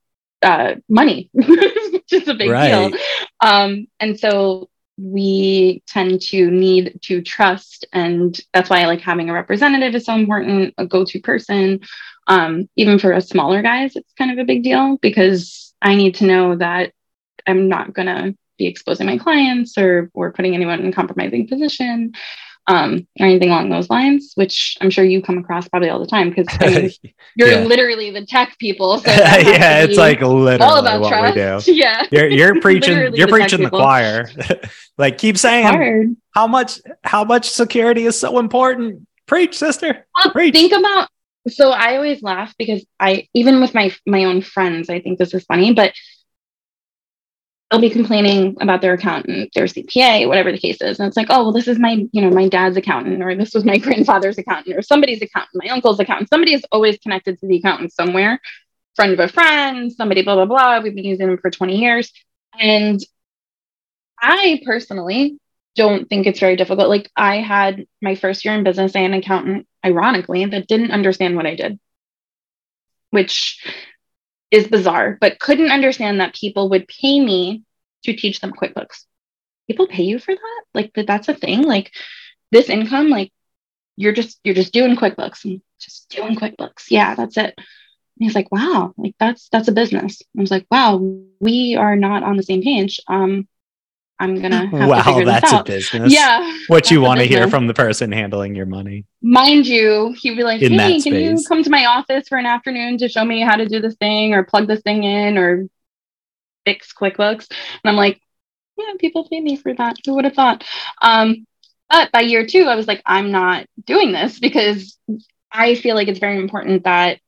[0.43, 2.91] uh, money, which is a big right.
[2.91, 3.01] deal.
[3.41, 9.33] Um, and so we tend to need to trust and that's why like having a
[9.33, 11.81] representative is so important a go-to person.
[12.29, 16.17] Um, even for us smaller guys it's kind of a big deal because i need
[16.17, 16.93] to know that
[17.47, 21.47] i'm not going to be exposing my clients or or putting anyone in a compromising
[21.47, 22.13] position
[22.69, 26.07] um, or anything along those lines, which I'm sure you come across probably all the
[26.07, 26.91] time because I mean,
[27.37, 27.65] you're yeah.
[27.65, 28.99] literally the tech people.
[28.99, 31.67] So yeah, it's like literally all about what trust.
[31.67, 31.77] we do.
[31.81, 32.97] Yeah, you're, you're preaching.
[33.15, 34.29] you're the preaching the choir.
[34.99, 39.07] like keep saying how much how much security is so important.
[39.27, 40.07] Preach, sister.
[40.17, 40.55] Well, Preach.
[40.55, 41.09] Think about.
[41.49, 45.35] So I always laugh because I even with my my own friends, I think this
[45.35, 45.93] is funny, but
[47.71, 51.01] they'll be complaining about their accountant, their CPA, whatever the case is.
[51.01, 53.55] And it's like, oh, well, this is my, you know, my dad's accountant, or this
[53.55, 56.29] was my grandfather's accountant, or somebody's accountant, my uncle's accountant.
[56.29, 58.41] Somebody is always connected to the accountant somewhere.
[58.95, 60.81] Friend of a friend, somebody, blah, blah, blah.
[60.81, 62.13] We've been using them for 20 years.
[62.59, 63.01] And
[64.21, 65.39] I personally
[65.75, 66.89] don't think it's very difficult.
[66.89, 71.37] Like I had my first year in business, and an accountant, ironically, that didn't understand
[71.37, 71.79] what I did,
[73.11, 73.63] which
[74.51, 77.63] is bizarre, but couldn't understand that people would pay me
[78.05, 79.05] to teach them QuickBooks.
[79.67, 80.63] People pay you for that?
[80.75, 81.63] Like that that's a thing?
[81.63, 81.93] Like
[82.53, 83.33] this income, like
[83.97, 86.85] you're just you're just doing QuickBooks and just doing QuickBooks.
[86.91, 87.55] Yeah, that's it.
[87.57, 87.65] And
[88.25, 90.23] he's like, wow, like that's that's a business.
[90.37, 90.97] I was like, wow,
[91.41, 93.01] we are not on the same page.
[93.09, 93.49] Um,
[94.19, 96.13] I'm gonna wow, that's a business.
[96.13, 99.05] Yeah, what you want to hear from the person handling your money.
[99.21, 102.47] Mind you, he'd be like, In "Hey, can you come to my office for an
[102.47, 105.67] afternoon to show me how to do this thing or plug this thing in or
[106.65, 108.19] fix QuickBooks?" And I'm like,
[108.79, 109.97] "Yeah, people pay me for that.
[110.07, 110.65] Who would have thought?"
[111.03, 111.47] Um,
[111.91, 114.99] but by year two, I was like, "I'm not doing this because
[115.53, 117.21] I feel like it's very important that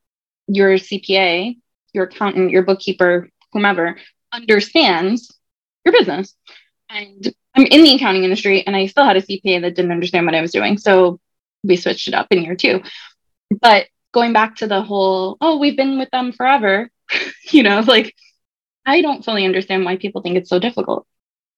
[0.46, 1.59] your CPA,
[1.92, 3.98] your accountant, your bookkeeper, whomever
[4.33, 5.31] understands
[5.85, 6.35] your business."
[6.88, 10.27] And I'm in the accounting industry and I still had a CPA that didn't understand
[10.27, 10.79] what I was doing.
[10.79, 11.20] So
[11.62, 12.83] we switched it up in year two.
[13.61, 16.90] But going back to the whole, oh, we've been with them forever,
[17.51, 18.14] you know, like
[18.87, 21.07] I don't fully understand why people think it's so difficult.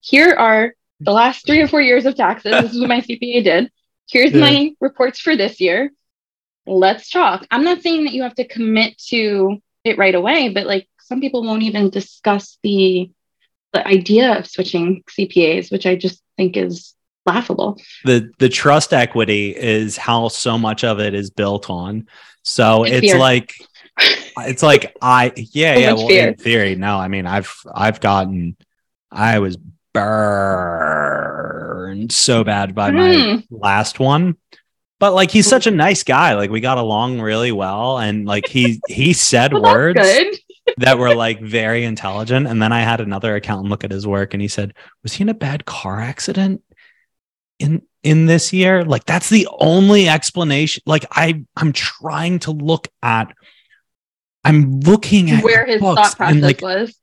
[0.01, 2.51] Here are the last three or four years of taxes.
[2.51, 3.71] this is what my CPA did.
[4.09, 4.39] Here's yeah.
[4.39, 5.91] my reports for this year.
[6.65, 7.45] Let's talk.
[7.49, 11.21] I'm not saying that you have to commit to it right away, but like some
[11.21, 13.09] people won't even discuss the
[13.73, 16.93] the idea of switching CPAs, which I just think is
[17.25, 17.79] laughable.
[18.05, 22.07] The the trust equity is how so much of it is built on.
[22.43, 23.53] So it's, it's like
[24.39, 26.27] it's like I yeah, so yeah, well fear.
[26.29, 28.57] in theory, no, I mean I've I've gotten
[29.11, 29.57] I was
[29.93, 31.21] burned
[32.11, 32.95] so bad by mm.
[32.95, 33.39] my hmm.
[33.49, 34.37] last one.
[34.99, 36.35] But like he's such a nice guy.
[36.35, 39.99] Like we got along really well and like he he said well, words
[40.77, 42.47] that were like very intelligent.
[42.47, 45.23] And then I had another accountant look at his work and he said, Was he
[45.23, 46.61] in a bad car accident
[47.59, 48.83] in in this year?
[48.83, 50.83] Like that's the only explanation.
[50.85, 53.33] Like I I'm trying to look at
[54.43, 56.95] I'm looking at where his thought process like, was.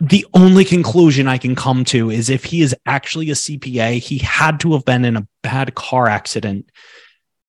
[0.00, 4.18] The only conclusion I can come to is if he is actually a CPA, he
[4.18, 6.70] had to have been in a bad car accident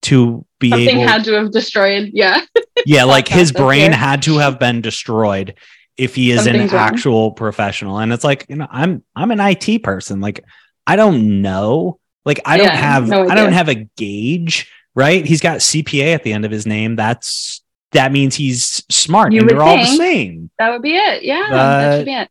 [0.04, 2.10] to be Something able had to have destroyed.
[2.14, 2.42] Yeah.
[2.86, 5.56] Yeah, like his brain had to have been destroyed
[5.98, 6.88] if he is Something's an wrong.
[6.88, 8.00] actual professional.
[8.00, 10.22] And it's like, you know, I'm I'm an IT person.
[10.22, 10.44] Like
[10.88, 12.00] I don't know.
[12.26, 15.26] Like I yeah, don't have no I don't have a gauge, right?
[15.26, 16.96] He's got CPA at the end of his name.
[16.96, 17.62] That's
[17.92, 20.50] that means he's smart you and they're all the same.
[20.58, 21.24] That would be it.
[21.24, 21.48] Yeah.
[21.50, 22.30] But, that should be it.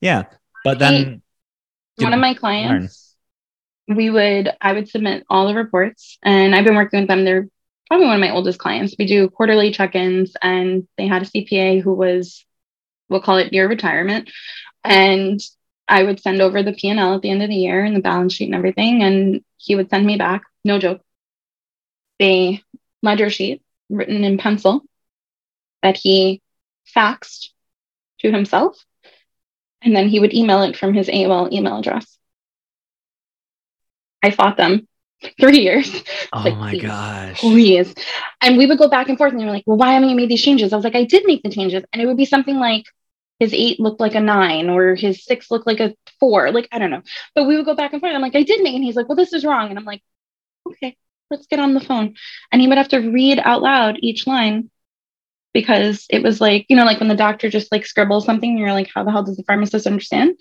[0.00, 0.24] Yeah.
[0.64, 1.22] But then
[1.96, 3.14] one know, of my clients
[3.86, 7.24] we would I would submit all the reports and I've been working with them.
[7.24, 7.48] They're
[7.90, 8.94] probably one of my oldest clients.
[8.96, 12.44] We do quarterly check-ins and they had a CPA who was
[13.08, 14.30] we'll call it near retirement.
[14.84, 15.40] And
[15.88, 18.32] I would send over the P&L at the end of the year and the balance
[18.32, 19.02] sheet and everything.
[19.02, 21.00] And he would send me back, no joke,
[22.22, 22.62] a
[23.02, 24.82] ledger sheet written in pencil
[25.82, 26.40] that he
[26.96, 27.48] faxed
[28.20, 28.84] to himself.
[29.82, 32.16] And then he would email it from his AOL email address.
[34.22, 34.86] I fought them
[35.40, 36.02] three years.
[36.32, 37.40] Oh like, my please, gosh.
[37.40, 37.94] Please.
[38.40, 40.14] And we would go back and forth and they were like, well, why haven't you
[40.14, 40.72] made these changes?
[40.72, 41.82] I was like, I did make the changes.
[41.92, 42.84] And it would be something like
[43.40, 46.52] his eight looked like a nine or his six looked like a four.
[46.52, 47.02] Like, I don't know.
[47.34, 48.14] But we would go back and forth.
[48.14, 48.76] I'm like, I did make.
[48.76, 49.70] And he's like, well, this is wrong.
[49.70, 50.02] And I'm like,
[50.68, 50.96] okay,
[51.30, 52.14] let's get on the phone.
[52.52, 54.70] And he would have to read out loud each line
[55.52, 58.72] because it was like, you know, like when the doctor just like scribbles something you're
[58.72, 60.38] like, how the hell does the pharmacist understand?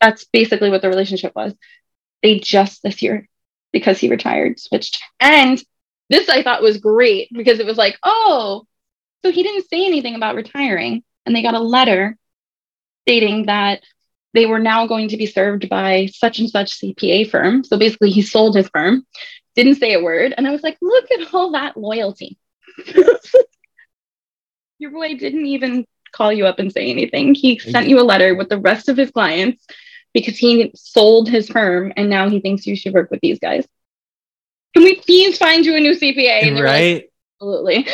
[0.00, 1.52] That's basically what the relationship was.
[2.22, 3.28] They just this year
[3.72, 5.02] because he retired, switched.
[5.20, 5.62] And
[6.10, 8.66] this I thought was great because it was like, oh,
[9.24, 11.02] so he didn't say anything about retiring.
[11.24, 12.16] And they got a letter
[13.02, 13.82] stating that
[14.34, 17.64] they were now going to be served by such and such CPA firm.
[17.64, 19.06] So basically, he sold his firm,
[19.54, 20.34] didn't say a word.
[20.36, 22.38] And I was like, look at all that loyalty.
[24.78, 27.34] Your boy didn't even call you up and say anything.
[27.34, 29.64] He sent you a letter with the rest of his clients
[30.12, 33.66] because he sold his firm and now he thinks you should work with these guys.
[34.74, 36.62] Can we please find you a new CPA?
[36.62, 36.94] right.
[36.94, 37.08] Like,
[37.42, 37.86] Absolutely.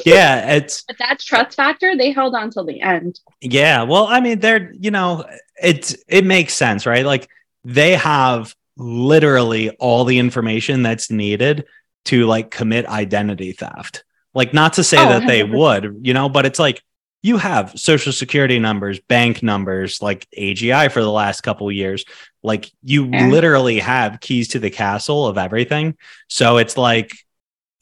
[0.04, 3.20] yeah, it's but that trust factor they held on till the end.
[3.40, 5.24] Yeah, well, I mean, they're you know,
[5.62, 7.06] it's it makes sense, right?
[7.06, 7.28] Like
[7.64, 11.66] they have literally all the information that's needed
[12.06, 14.04] to like commit identity theft.
[14.34, 15.26] Like not to say oh, that 100%.
[15.28, 16.82] they would, you know, but it's like
[17.24, 22.04] you have social security numbers, bank numbers, like AGI for the last couple years.
[22.42, 23.28] Like you yeah.
[23.28, 25.96] literally have keys to the castle of everything.
[26.28, 27.12] So it's like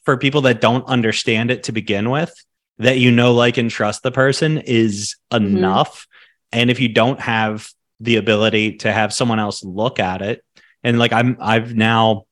[0.05, 2.33] for people that don't understand it to begin with,
[2.77, 5.57] that you know, like, and trust the person is mm-hmm.
[5.57, 6.07] enough.
[6.53, 7.67] And if you don't have
[7.99, 10.41] the ability to have someone else look at it,
[10.85, 12.27] and like I'm, I've now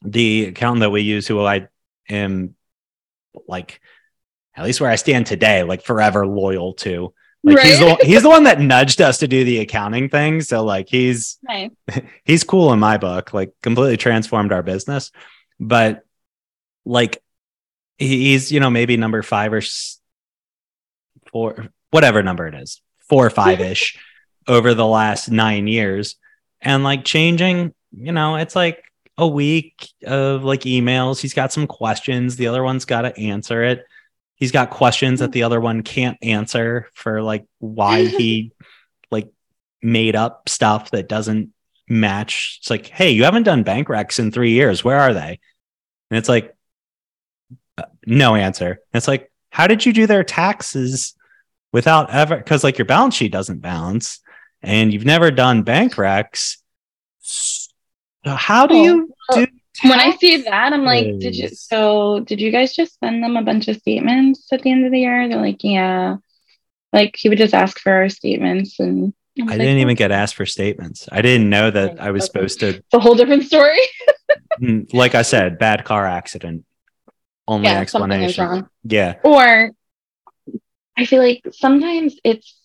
[0.00, 1.66] the accountant that we use who I
[2.08, 2.54] am
[3.48, 3.80] like,
[4.56, 7.12] at least where I stand today, like forever loyal to.
[7.42, 7.66] Like right?
[7.66, 10.40] he's the he's the one that nudged us to do the accounting thing.
[10.40, 11.70] So like he's nice.
[12.24, 13.32] he's cool in my book.
[13.32, 15.12] Like completely transformed our business.
[15.60, 16.04] But
[16.84, 17.22] like
[17.98, 19.62] he's you know maybe number five or
[21.30, 23.98] four whatever number it is four or five ish
[24.48, 26.16] over the last nine years
[26.60, 28.82] and like changing you know it's like
[29.18, 33.62] a week of like emails he's got some questions the other one's got to answer
[33.64, 33.84] it
[34.36, 35.32] he's got questions that mm-hmm.
[35.32, 38.52] the other one can't answer for like why he
[39.10, 39.30] like
[39.82, 41.52] made up stuff that doesn't
[41.88, 45.38] match it's like hey you haven't done bank recs in three years where are they
[46.10, 46.56] and it's like
[47.78, 48.80] uh, no answer.
[48.94, 51.14] It's like, how did you do their taxes
[51.72, 52.36] without ever?
[52.36, 54.20] Because like your balance sheet doesn't balance,
[54.62, 56.58] and you've never done bank recs.
[57.20, 57.70] So
[58.24, 59.46] how do you do?
[59.82, 61.48] When I see that, I'm like, did you?
[61.48, 64.92] So did you guys just send them a bunch of statements at the end of
[64.92, 65.28] the year?
[65.28, 66.16] They're like, yeah.
[66.92, 70.34] Like he would just ask for our statements and I, I didn't even get asked
[70.34, 71.08] for statements.
[71.12, 72.68] I didn't know that I was supposed to.
[72.68, 73.78] It's a whole different story.
[74.60, 76.64] Mm, like I said, bad car accident
[77.46, 78.66] only yeah, explanation.
[78.84, 79.16] Yeah.
[79.22, 79.70] Or
[80.96, 82.58] I feel like sometimes it's,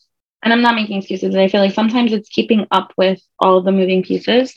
[0.44, 3.72] and I'm not making excuses, I feel like sometimes it's keeping up with all the
[3.72, 4.54] moving pieces.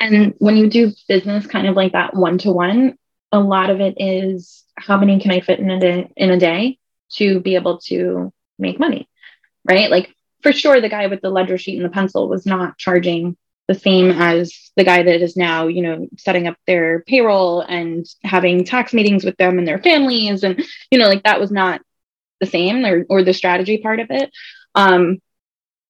[0.00, 2.96] And when you do business kind of like that one to one,
[3.30, 6.38] a lot of it is how many can I fit in a day in a
[6.38, 6.78] day
[7.12, 9.08] to be able to make money,
[9.68, 9.90] right?
[9.90, 13.36] Like for sure, the guy with the ledger sheet and the pencil was not charging
[13.66, 18.06] the same as the guy that is now, you know, setting up their payroll and
[18.24, 20.42] having tax meetings with them and their families.
[20.42, 21.82] And, you know, like that was not
[22.40, 24.30] the same or, or the strategy part of it.
[24.74, 25.18] Um,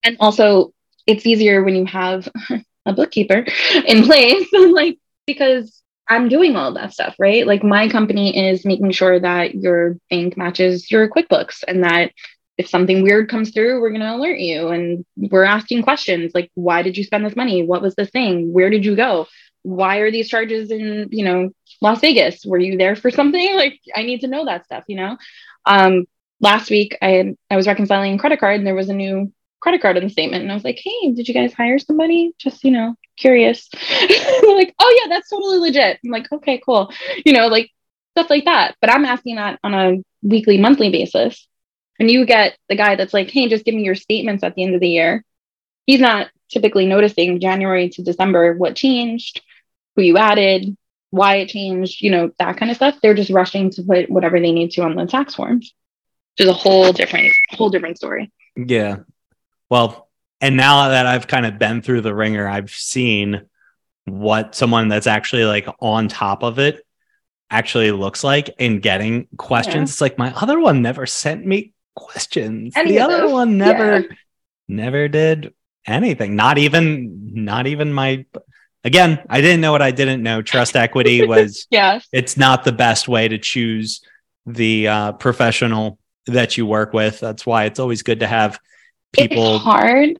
[0.03, 0.73] and also,
[1.07, 2.29] it's easier when you have
[2.87, 3.45] a bookkeeper
[3.87, 7.47] in place, like, because I'm doing all that stuff, right?
[7.47, 12.13] Like, my company is making sure that your bank matches your QuickBooks and that
[12.59, 14.69] if something weird comes through, we're going to alert you.
[14.69, 17.65] And we're asking questions like, why did you spend this money?
[17.65, 18.53] What was the thing?
[18.53, 19.29] Where did you go?
[19.63, 22.45] Why are these charges in, you know, Las Vegas?
[22.45, 23.55] Were you there for something?
[23.55, 25.17] Like, I need to know that stuff, you know?
[25.67, 26.07] Um,
[26.41, 29.33] last week, I had, I was reconciling a credit card and there was a new
[29.61, 30.43] credit card in the statement.
[30.43, 32.33] And I was like, hey, did you guys hire somebody?
[32.39, 33.69] Just, you know, curious.
[34.01, 35.99] like, oh, yeah, that's totally legit.
[36.05, 36.93] I'm like, okay, cool.
[37.25, 37.71] You know, like
[38.17, 38.77] stuff like that.
[38.81, 41.49] But I'm asking that on a weekly, monthly basis
[41.99, 44.63] and you get the guy that's like, hey, just give me your statements at the
[44.63, 45.25] end of the year.
[45.87, 49.43] He's not typically noticing January to December what changed,
[49.97, 50.77] who you added,
[51.11, 52.99] why it changed, you know, that kind of stuff.
[53.03, 55.75] They're just rushing to put whatever they need to on the tax forms,
[56.37, 58.31] which is a whole different, whole different story.
[58.57, 58.99] Yeah.
[59.71, 60.09] Well,
[60.41, 63.43] and now that I've kind of been through the wringer, I've seen
[64.05, 66.85] what someone that's actually like on top of it
[67.51, 69.75] actually looks like and getting questions.
[69.75, 69.83] Yeah.
[69.83, 72.75] It's like my other one never sent me questions.
[72.77, 73.33] Any the other those?
[73.33, 74.07] one never, yeah.
[74.69, 75.55] never did
[75.87, 76.37] anything.
[76.37, 78.25] Not even, not even my.
[78.85, 80.41] Again, I didn't know what I didn't know.
[80.41, 81.67] Trust equity was.
[81.71, 82.07] yes.
[82.13, 84.03] It's not the best way to choose
[84.47, 87.21] the uh, professional that you work with.
[87.21, 88.59] That's why it's always good to have
[89.13, 89.57] people.
[89.57, 90.19] It's hard.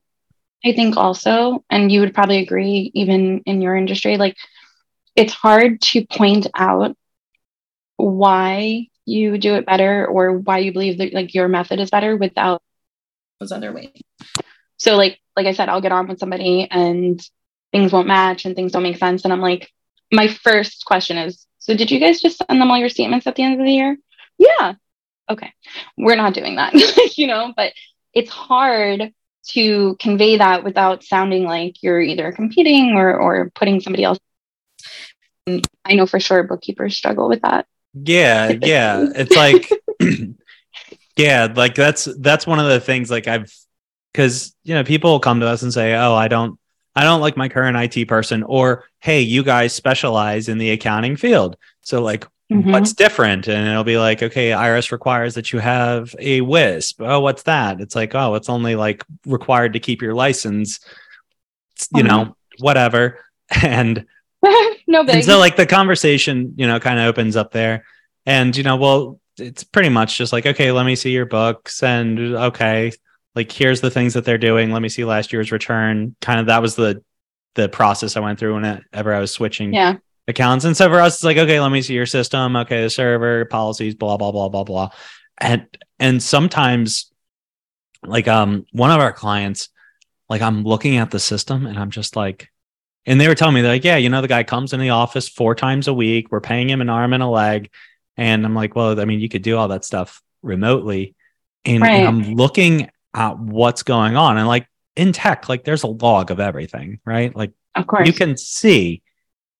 [0.65, 4.35] I think also, and you would probably agree, even in your industry, like
[5.15, 6.95] it's hard to point out
[7.97, 12.15] why you do it better or why you believe that like your method is better
[12.15, 12.61] without
[13.39, 14.01] those other ways.
[14.77, 17.19] So like like I said, I'll get on with somebody and
[17.71, 19.23] things won't match and things don't make sense.
[19.23, 19.71] And I'm like,
[20.11, 23.35] my first question is, so did you guys just send them all your statements at
[23.35, 23.97] the end of the year?
[24.37, 24.73] Yeah.
[25.29, 25.53] Okay.
[25.97, 26.73] We're not doing that,
[27.17, 27.73] you know, but
[28.13, 29.13] it's hard
[29.49, 34.19] to convey that without sounding like you're either competing or or putting somebody else.
[35.47, 37.65] I know for sure bookkeepers struggle with that.
[37.93, 39.07] Yeah, yeah.
[39.15, 39.69] It's like
[41.17, 43.51] yeah, like that's that's one of the things like I've
[44.13, 46.59] cuz you know, people come to us and say, "Oh, I don't
[46.95, 51.15] I don't like my current IT person," or "Hey, you guys specialize in the accounting
[51.15, 52.71] field." So like mm-hmm.
[52.71, 53.47] what's different?
[53.47, 57.81] And it'll be like, "Okay, IRS requires that you have a WISP." Oh, what's that?
[57.81, 60.79] It's like, "Oh, it's only like required to keep your license."
[61.95, 62.07] you mm-hmm.
[62.07, 63.19] know, whatever.
[63.63, 64.05] And
[64.87, 65.15] no big.
[65.15, 67.83] And so like the conversation, you know, kind of opens up there.
[68.27, 71.81] And you know, well, it's pretty much just like, okay, let me see your books
[71.81, 72.91] and okay,
[73.33, 74.71] like here's the things that they're doing.
[74.71, 76.15] Let me see last year's return.
[76.21, 77.03] Kind of that was the
[77.55, 79.95] the process I went through whenever I was switching Yeah.
[80.29, 80.65] Accounts.
[80.65, 82.55] And so for us, it's like, okay, let me see your system.
[82.55, 84.89] Okay, the server policies, blah, blah, blah, blah, blah.
[85.37, 85.67] And
[85.99, 87.11] and sometimes
[88.05, 89.69] like um one of our clients,
[90.29, 92.49] like I'm looking at the system and I'm just like,
[93.05, 94.91] and they were telling me they're like, yeah, you know, the guy comes in the
[94.91, 96.31] office four times a week.
[96.31, 97.69] We're paying him an arm and a leg.
[98.17, 101.15] And I'm like, well, I mean, you could do all that stuff remotely.
[101.65, 101.93] And, Right.
[101.93, 104.37] and I'm looking at what's going on.
[104.37, 107.35] And like in tech, like there's a log of everything, right?
[107.35, 108.05] Like Of course.
[108.07, 109.01] you can see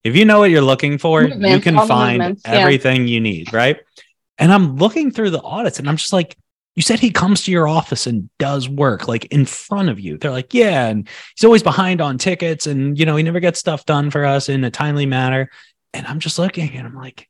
[0.03, 2.53] if you know what you're looking for, you can find movements, yeah.
[2.53, 3.79] everything you need, right?
[4.37, 6.37] And I'm looking through the audits and I'm just like,
[6.75, 10.17] you said he comes to your office and does work like in front of you.
[10.17, 13.59] They're like, yeah, and he's always behind on tickets and you know, he never gets
[13.59, 15.49] stuff done for us in a timely manner.
[15.93, 17.27] And I'm just looking and I'm like,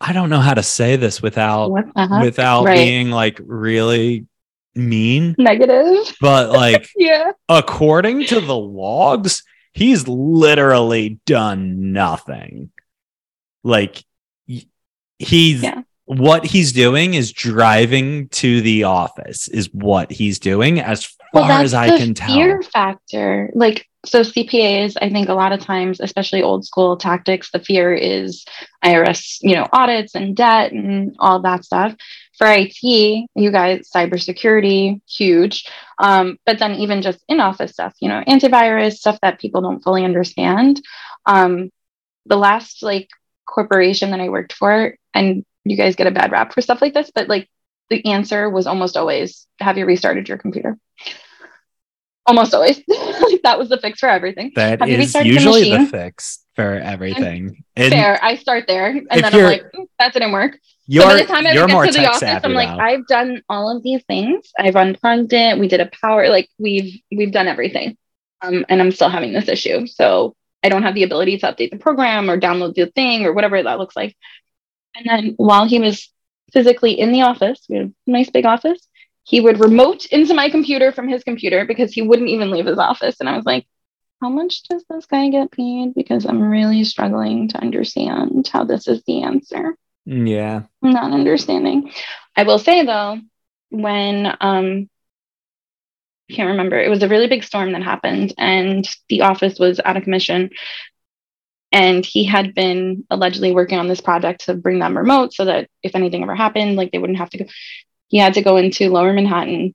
[0.00, 1.86] I don't know how to say this without heck?
[1.94, 2.20] Uh-huh.
[2.24, 2.74] without Right.
[2.74, 4.26] being like really
[4.74, 5.98] mean, Negative.
[6.20, 7.32] but like Yeah.
[7.48, 12.70] according to the logs, he's literally done nothing.
[13.64, 14.04] Like
[15.18, 15.82] he's Yeah.
[16.04, 21.74] what he's doing is driving to the office is what he's doing as far as
[21.74, 22.34] I can tell.
[22.34, 24.96] Fear factor, like so, CPAs.
[25.00, 28.44] I think a lot of times, especially old school tactics, the fear is
[28.84, 31.94] IRS, you know, audits and debt and all that stuff.
[32.42, 32.82] For IT,
[33.36, 35.64] you guys, cybersecurity, huge.
[36.00, 39.80] Um, but then even just in office stuff, you know, antivirus stuff that people don't
[39.80, 40.82] fully understand.
[41.24, 41.70] Um,
[42.26, 43.08] the last like
[43.46, 46.94] corporation that I worked for, and you guys get a bad rap for stuff like
[46.94, 47.48] this, but like
[47.90, 50.76] the answer was almost always, "Have you restarted your computer?"
[52.26, 54.50] Almost always, like that was the fix for everything.
[54.56, 57.62] That Have is restarted the usually the fix for everything.
[57.76, 58.18] And Fair.
[58.20, 61.24] I start there, and then I'm like, "Mm, "That didn't work." you're, so by the
[61.24, 62.68] time I you're would more get to the office, I'm like.
[62.68, 64.50] I've done all of these things.
[64.58, 65.58] I've unplugged it.
[65.58, 67.96] We did a power, like we've we've done everything,
[68.40, 69.86] um, and I'm still having this issue.
[69.86, 73.32] So I don't have the ability to update the program or download the thing or
[73.32, 74.16] whatever that looks like.
[74.94, 76.10] And then while he was
[76.52, 78.86] physically in the office, we have a nice big office.
[79.24, 82.78] He would remote into my computer from his computer because he wouldn't even leave his
[82.78, 83.16] office.
[83.20, 83.66] And I was like,
[84.20, 85.94] how much does this guy get paid?
[85.94, 89.76] Because I'm really struggling to understand how this is the answer.
[90.04, 90.62] Yeah.
[90.80, 91.92] Not understanding.
[92.36, 93.18] I will say though,
[93.70, 94.88] when um
[96.30, 99.80] I can't remember, it was a really big storm that happened and the office was
[99.84, 100.50] out of commission.
[101.72, 105.68] And he had been allegedly working on this project to bring them remote so that
[105.82, 107.44] if anything ever happened, like they wouldn't have to go.
[108.08, 109.74] He had to go into lower Manhattan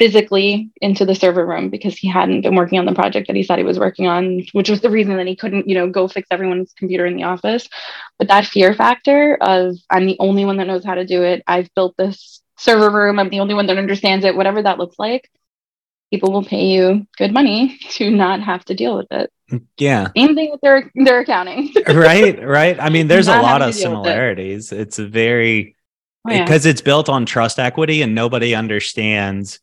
[0.00, 3.42] physically into the server room because he hadn't been working on the project that he
[3.42, 6.08] said he was working on, which was the reason that he couldn't, you know, go
[6.08, 7.68] fix everyone's computer in the office.
[8.18, 11.42] But that fear factor of I'm the only one that knows how to do it.
[11.46, 13.18] I've built this server room.
[13.18, 15.30] I'm the only one that understands it, whatever that looks like.
[16.10, 19.30] People will pay you good money to not have to deal with it.
[19.76, 20.08] Yeah.
[20.16, 21.74] Same thing with their their accounting.
[21.86, 22.42] right.
[22.42, 22.80] Right.
[22.80, 23.80] I mean, there's a lot of with it.
[23.80, 24.72] similarities.
[24.72, 25.76] It's a very
[26.26, 26.44] Oh, yeah.
[26.44, 29.58] because it's built on trust equity and nobody understands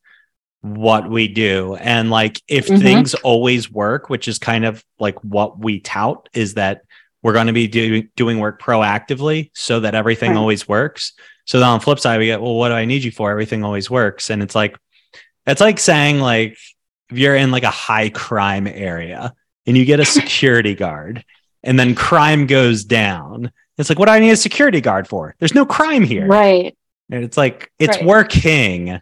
[0.61, 2.81] what we do and like if Mhm.
[2.81, 6.81] things always work which is kind of like what we tout is that
[7.21, 10.37] we're going to be do- doing work proactively so that everything Right.
[10.37, 11.13] always works
[11.45, 13.29] so then on the flip side we get well what do i need you for
[13.31, 14.75] everything always works and it's like
[15.45, 16.57] it's like saying like
[17.09, 19.33] if you're in like a high crime area
[19.67, 21.23] and you get a security guard
[21.63, 25.35] and then crime goes down it's like what do i need a security guard for
[25.39, 26.75] there's no crime here right.
[27.11, 28.05] and it's like it's Right.
[28.05, 28.99] working.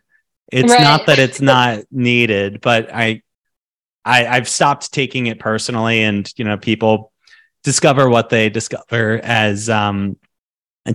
[0.51, 0.81] It's Right.
[0.81, 3.21] not that it's not needed, but I,
[4.03, 7.11] I I've stopped taking it personally, and you know, people
[7.63, 10.17] discover what they discover as um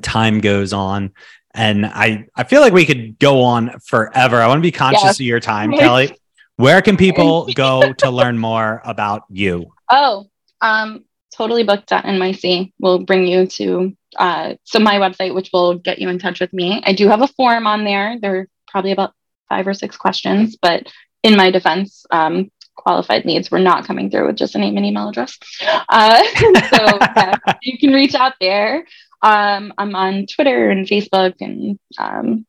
[0.03, 1.13] time goes on.
[1.53, 4.37] And I I feel like we could go on forever.
[4.41, 5.21] I want to be conscious Yes.
[5.21, 6.17] of your time, Kelly.
[6.57, 9.73] Where can people go to learn more about you?
[9.91, 10.27] Oh,
[10.61, 16.19] um, totallybooked.nyc will bring you to uh, so my website, which will get you in
[16.19, 16.83] touch with me.
[16.85, 18.19] I do have a form on there.
[18.21, 19.13] There are probably about
[19.51, 20.91] five or six questions, but
[21.23, 24.87] in my defense, um, qualified leads were not coming through with just a name and
[24.87, 25.39] email address.
[25.89, 28.87] Uh, so yeah, you can reach out there.
[29.23, 32.47] Um, I'm on Twitter and Facebook, and um,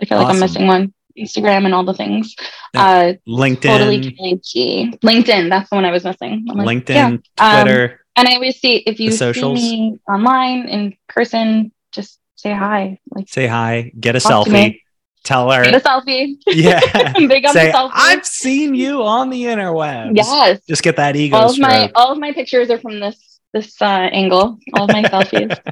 [0.00, 0.92] I feel like I'm missing one.
[1.18, 2.36] Instagram and all the things.
[2.74, 4.98] Uh, LinkedIn, totally KG.
[5.00, 5.48] LinkedIn.
[5.48, 6.44] That's the one I was missing.
[6.46, 7.58] Like, LinkedIn, yeah.
[7.58, 8.00] Um, Twitter.
[8.16, 12.98] and I always see if you see me online in person, just say hi.
[13.10, 14.80] Like say hi, get a selfie.
[15.26, 16.36] Tell her, a selfie.
[16.46, 16.80] yeah,
[17.18, 17.90] Big on say the selfie.
[17.94, 20.16] I've seen you on the interwebs.
[20.16, 20.64] yes.
[20.66, 23.80] just get that ego All of my all of my pictures are from this this
[23.80, 25.58] uh, angle, all of my selfies.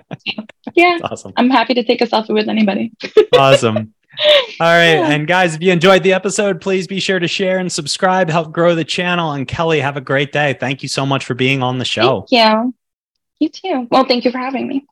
[0.76, 1.32] Yeah, awesome.
[1.36, 2.90] I'm happy to take a selfie with anybody.
[3.38, 3.94] awesome.
[4.58, 4.96] All right.
[4.96, 8.50] And guys, if you enjoyed the episode, please be sure to share and subscribe, help
[8.50, 9.30] grow the channel.
[9.32, 10.56] And Kelly, have a great day.
[10.58, 12.26] Thank you so much for being on the show.
[12.28, 12.74] Thank you.
[13.38, 13.88] You too.
[13.90, 14.84] Well, thank you for having me.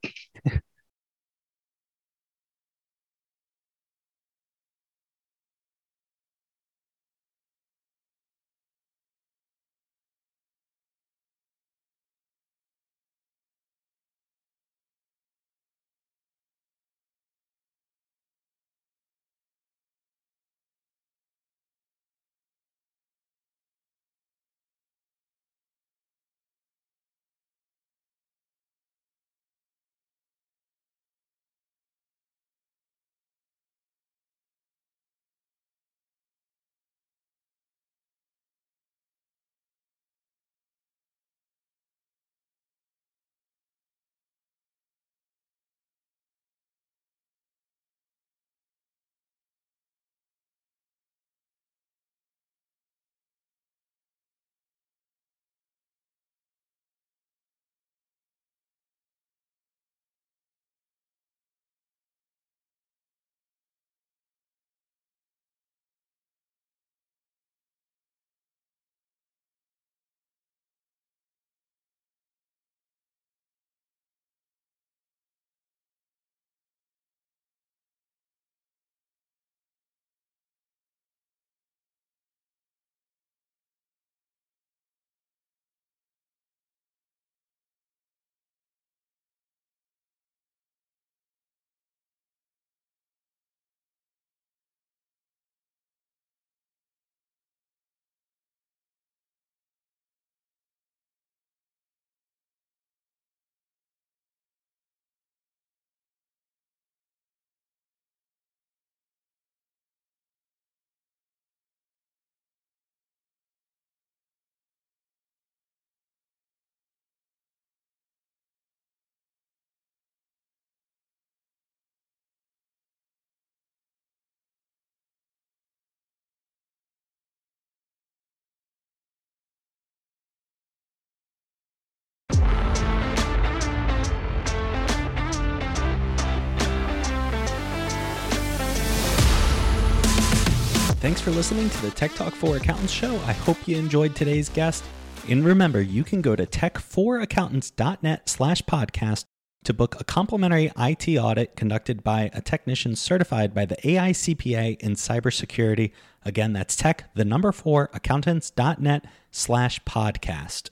[141.03, 143.17] Thanks for listening to the Tech Talk for Accountants show.
[143.27, 144.85] I hope you enjoyed today's guest.
[145.29, 149.25] And remember, you can go to tech4accountants.net slash podcast
[149.65, 154.93] to book a complimentary IT audit conducted by a technician certified by the AICPA in
[154.93, 155.91] cybersecurity.
[156.25, 160.71] Again, that's tech, the number four, accountants.net slash podcast.